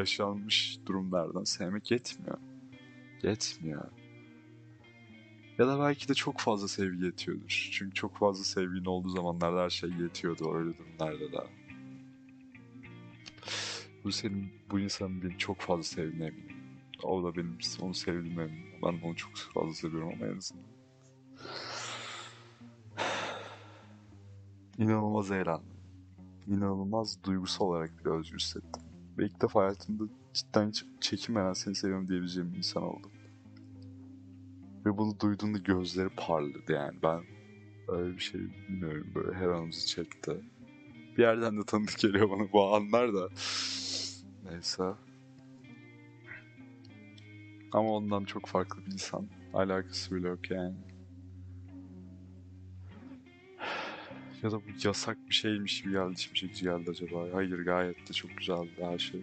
yaşanmış 0.00 0.78
durumlardan 0.86 1.44
sevmek 1.44 1.90
yetmiyor. 1.90 2.38
Yetmiyor. 3.22 3.84
Ya 5.58 5.68
da 5.68 5.80
belki 5.80 6.08
de 6.08 6.14
çok 6.14 6.40
fazla 6.40 6.68
sevgi 6.68 7.04
yetiyordur. 7.04 7.68
Çünkü 7.72 7.94
çok 7.94 8.16
fazla 8.16 8.44
sevginin 8.44 8.84
olduğu 8.84 9.08
zamanlarda 9.08 9.62
her 9.62 9.70
şey 9.70 9.90
yetiyordu 9.90 10.54
öyle 10.54 10.78
durumlarda 10.78 11.32
da. 11.32 11.46
Bu 14.04 14.12
senin, 14.12 14.52
bu 14.70 14.80
insanın 14.80 15.22
beni 15.22 15.38
çok 15.38 15.60
fazla 15.60 15.82
sevdiğine 15.82 16.26
eminim. 16.26 16.56
O 17.02 17.24
da 17.24 17.36
benim 17.36 17.58
onu 17.80 17.94
sevdiğime 17.94 18.42
eminim. 18.42 18.72
Ben 18.82 19.08
onu 19.08 19.16
çok 19.16 19.30
fazla 19.36 19.74
seviyorum 19.74 20.08
ama 20.08 20.26
en 20.26 20.36
azından. 20.36 20.64
İnanılmaz 24.78 25.30
eğlendim. 25.30 25.71
İnanılmaz 26.46 27.24
duygusal 27.24 27.66
olarak 27.66 28.04
bir 28.04 28.10
özgür 28.10 28.38
hissettim. 28.38 28.82
Ve 29.18 29.26
ilk 29.26 29.42
defa 29.42 29.60
hayatımda 29.60 30.04
cidden 30.34 30.72
çekinmeden 31.00 31.52
seni 31.52 31.74
seviyorum 31.74 32.08
diyebileceğim 32.08 32.52
bir 32.52 32.58
insan 32.58 32.82
oldum. 32.82 33.10
Ve 34.86 34.98
bunu 34.98 35.20
duyduğunda 35.20 35.58
gözleri 35.58 36.08
parladı 36.08 36.72
yani 36.72 36.98
ben 37.02 37.20
öyle 37.88 38.14
bir 38.14 38.20
şey 38.20 38.40
bilmiyorum 38.68 39.12
böyle 39.14 39.34
her 39.34 39.48
anımızı 39.48 39.86
çekti. 39.86 40.40
Bir 41.18 41.22
yerden 41.22 41.56
de 41.56 41.62
tanıdık 41.66 41.98
geliyor 41.98 42.30
bana 42.30 42.52
bu 42.52 42.74
anlar 42.74 43.14
da. 43.14 43.28
Neyse. 44.50 44.84
Ama 47.72 47.90
ondan 47.90 48.24
çok 48.24 48.46
farklı 48.46 48.86
bir 48.86 48.92
insan. 48.92 49.28
Alakası 49.54 50.14
bile 50.14 50.28
yok 50.28 50.50
yani. 50.50 50.74
Ya 54.42 54.50
da 54.50 54.56
bu 54.56 54.64
yasak 54.84 55.18
bir 55.28 55.34
şeymiş 55.34 55.82
gibi 55.82 55.92
geldi, 55.92 56.12
içime 56.12 56.34
çekici 56.34 56.64
geldi 56.64 56.90
acaba. 56.90 57.28
Hayır 57.32 57.64
gayet 57.64 58.08
de 58.08 58.12
çok 58.12 58.36
güzeldi 58.38 58.70
her 58.80 58.98
şey. 58.98 59.20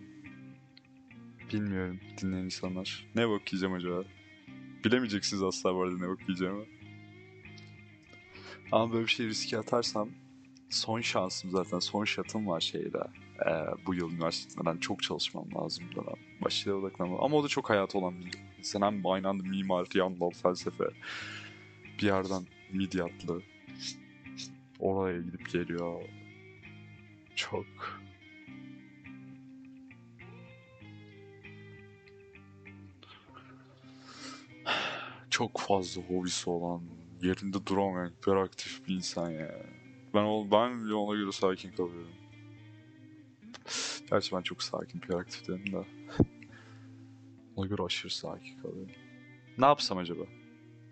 Bilmiyorum 1.54 2.00
dinleyen 2.22 2.44
insanlar. 2.44 3.06
Ne 3.16 3.22
yiyeceğim 3.22 3.76
acaba? 3.76 4.04
Bilemeyeceksiniz 4.86 5.44
asla 5.44 5.76
bu 5.76 5.84
arada 5.84 5.98
ne 5.98 6.16
yiyeceğimi. 6.28 6.66
Ama 8.72 8.94
böyle 8.94 9.06
bir 9.06 9.12
şey 9.12 9.28
riske 9.28 9.58
atarsam 9.58 10.10
son 10.70 11.02
şansım 11.02 11.52
zaten 11.52 11.80
son 11.80 12.06
şatım 12.06 12.48
var 12.48 12.62
şeyde. 12.62 13.00
Ee, 13.46 13.52
bu 13.86 13.96
yıl 13.96 14.12
üniversitede 14.12 14.66
ben 14.66 14.78
çok 14.78 15.04
çalışmam 15.04 15.46
lazım 15.56 15.86
dönem. 15.96 16.42
Başarıya 16.42 16.82
odaklanmam. 16.82 17.24
Ama 17.24 17.38
o 17.38 17.44
da 17.44 17.48
çok 17.48 17.70
hayatı 17.70 17.98
olan 17.98 18.20
bir 18.20 18.32
insan. 18.60 18.82
Hem 18.82 19.08
aynı 19.08 19.28
anda 19.28 19.44
mimar, 19.44 19.88
yandalı, 19.94 20.30
felsefe. 20.30 20.84
Bir 22.02 22.06
yerden 22.06 22.44
midyatlı. 22.74 23.42
Oraya 24.80 25.22
gidip 25.22 25.52
geliyor. 25.52 26.02
Çok. 27.36 27.66
Çok 35.30 35.60
fazla 35.60 36.02
hobisi 36.02 36.50
olan, 36.50 36.82
yerinde 37.22 37.66
duramayan, 37.66 38.10
hiperaktif 38.10 38.88
bir 38.88 38.96
insan 38.96 39.30
ya. 39.30 39.66
Ben, 40.14 40.24
o, 40.24 40.52
ben 40.52 40.86
bile 40.86 40.94
ona 40.94 41.18
göre 41.18 41.32
sakin 41.32 41.72
kalıyorum. 41.72 42.14
Gerçi 44.10 44.36
ben 44.36 44.42
çok 44.42 44.64
sakin, 44.64 45.00
hiperaktif 45.00 45.48
dedim 45.48 45.74
de. 45.74 45.86
ona 47.56 47.68
göre 47.68 47.84
aşırı 47.84 48.12
sakin 48.12 48.62
kalıyorum. 48.62 48.92
Ne 49.58 49.66
yapsam 49.66 49.98
acaba? 49.98 50.24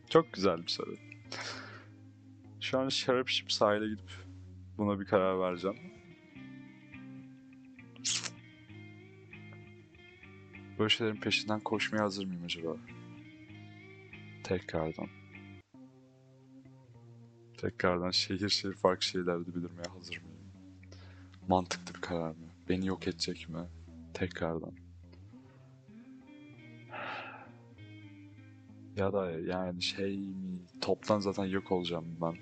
Çok 0.10 0.34
güzel 0.34 0.58
bir 0.58 0.71
soru. 0.71 1.07
Şu 2.62 2.80
an 2.80 2.89
şarap 2.89 3.30
içip 3.30 3.52
sahile 3.52 3.88
gidip 3.88 4.12
buna 4.78 5.00
bir 5.00 5.06
karar 5.06 5.39
vereceğim. 5.39 5.78
Böyle 10.80 10.89
şeylerin 10.89 11.20
peşinden 11.20 11.60
koşmaya 11.60 12.04
hazır 12.04 12.26
mıyım 12.26 12.46
acaba? 12.46 12.78
Tekrardan. 14.43 15.08
Tekrardan 17.58 18.12
şehir 18.12 18.50
şehir 18.50 18.74
farklı 18.74 19.06
şeylerde 19.06 19.48
bildirmeye 19.48 19.89
hazır 19.98 20.22
mıyım? 20.22 20.38
Mantıklı 21.48 21.96
bir 21.96 22.02
karar 22.02 22.30
mı? 22.30 22.48
Beni 22.70 22.88
yok 22.88 23.08
edecek 23.08 23.50
mi? 23.50 23.60
Tekrardan. 24.13 24.74
Ya 28.96 29.13
da 29.13 29.32
yani 29.32 29.82
şey 29.82 30.17
mi? 30.17 30.47
Toptan 30.82 31.20
zaten 31.20 31.46
yok 31.46 31.72
olacağım 31.72 32.06
ben. 32.22 32.36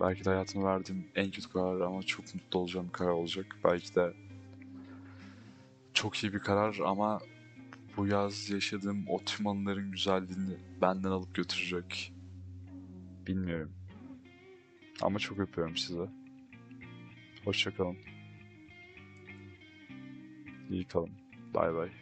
Belki 0.00 0.24
de 0.24 0.30
hayatımı 0.30 0.64
verdiğim 0.66 1.04
en 1.14 1.30
kötü 1.30 1.48
karar 1.48 1.80
ama 1.80 2.02
çok 2.02 2.34
mutlu 2.34 2.58
olacağım 2.58 2.88
karar 2.92 3.10
olacak. 3.10 3.46
Belki 3.64 3.94
de 3.94 4.14
çok 5.94 6.16
iyi 6.16 6.32
bir 6.32 6.38
karar 6.38 6.78
ama 6.84 7.20
bu 7.96 8.06
yaz 8.06 8.50
yaşadığım 8.50 9.04
o 9.08 9.18
tüm 9.24 9.46
anıların 9.46 9.90
güzelliğini 9.90 10.56
benden 10.82 11.08
alıp 11.08 11.34
götürecek. 11.34 12.12
Bilmiyorum. 13.26 13.72
Ama 15.02 15.18
çok 15.18 15.38
öpüyorum 15.38 15.76
size. 15.76 16.08
Hoşçakalın. 17.44 17.96
İyi 20.70 20.84
kalın. 20.84 21.10
Bay 21.54 21.74
bay. 21.74 22.01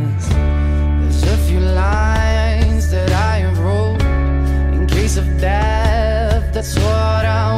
Few 1.51 1.59
lines 1.59 2.89
that 2.91 3.11
I 3.11 3.43
wrote 3.59 4.01
in 4.73 4.87
case 4.87 5.17
of 5.17 5.27
death. 5.37 6.53
That's 6.53 6.77
what 6.77 7.25
I 7.25 7.50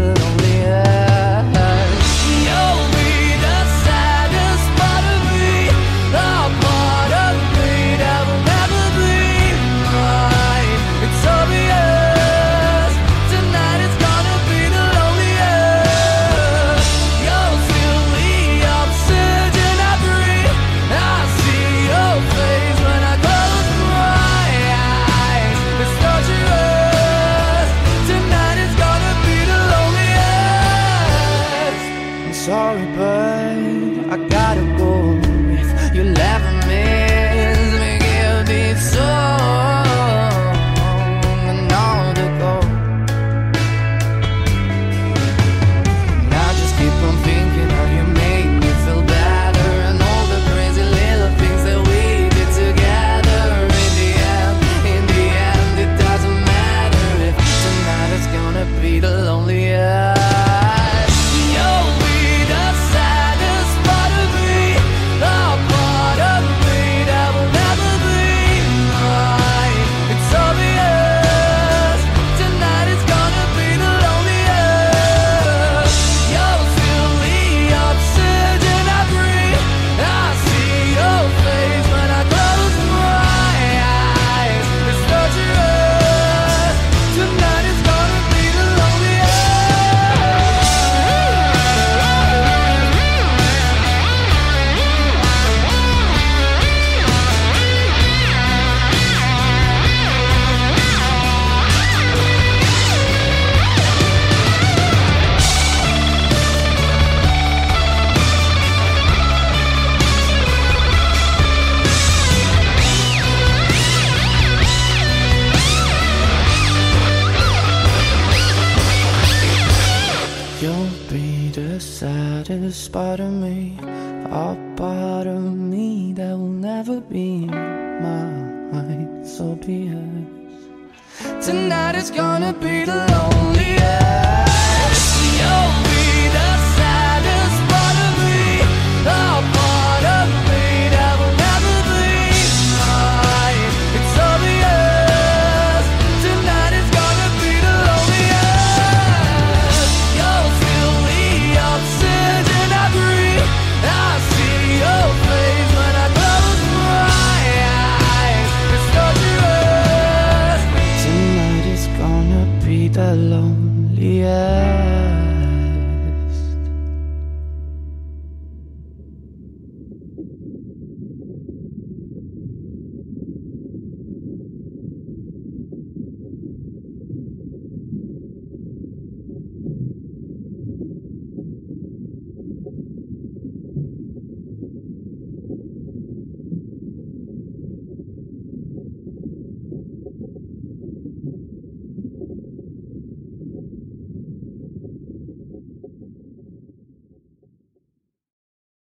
even 0.00 0.29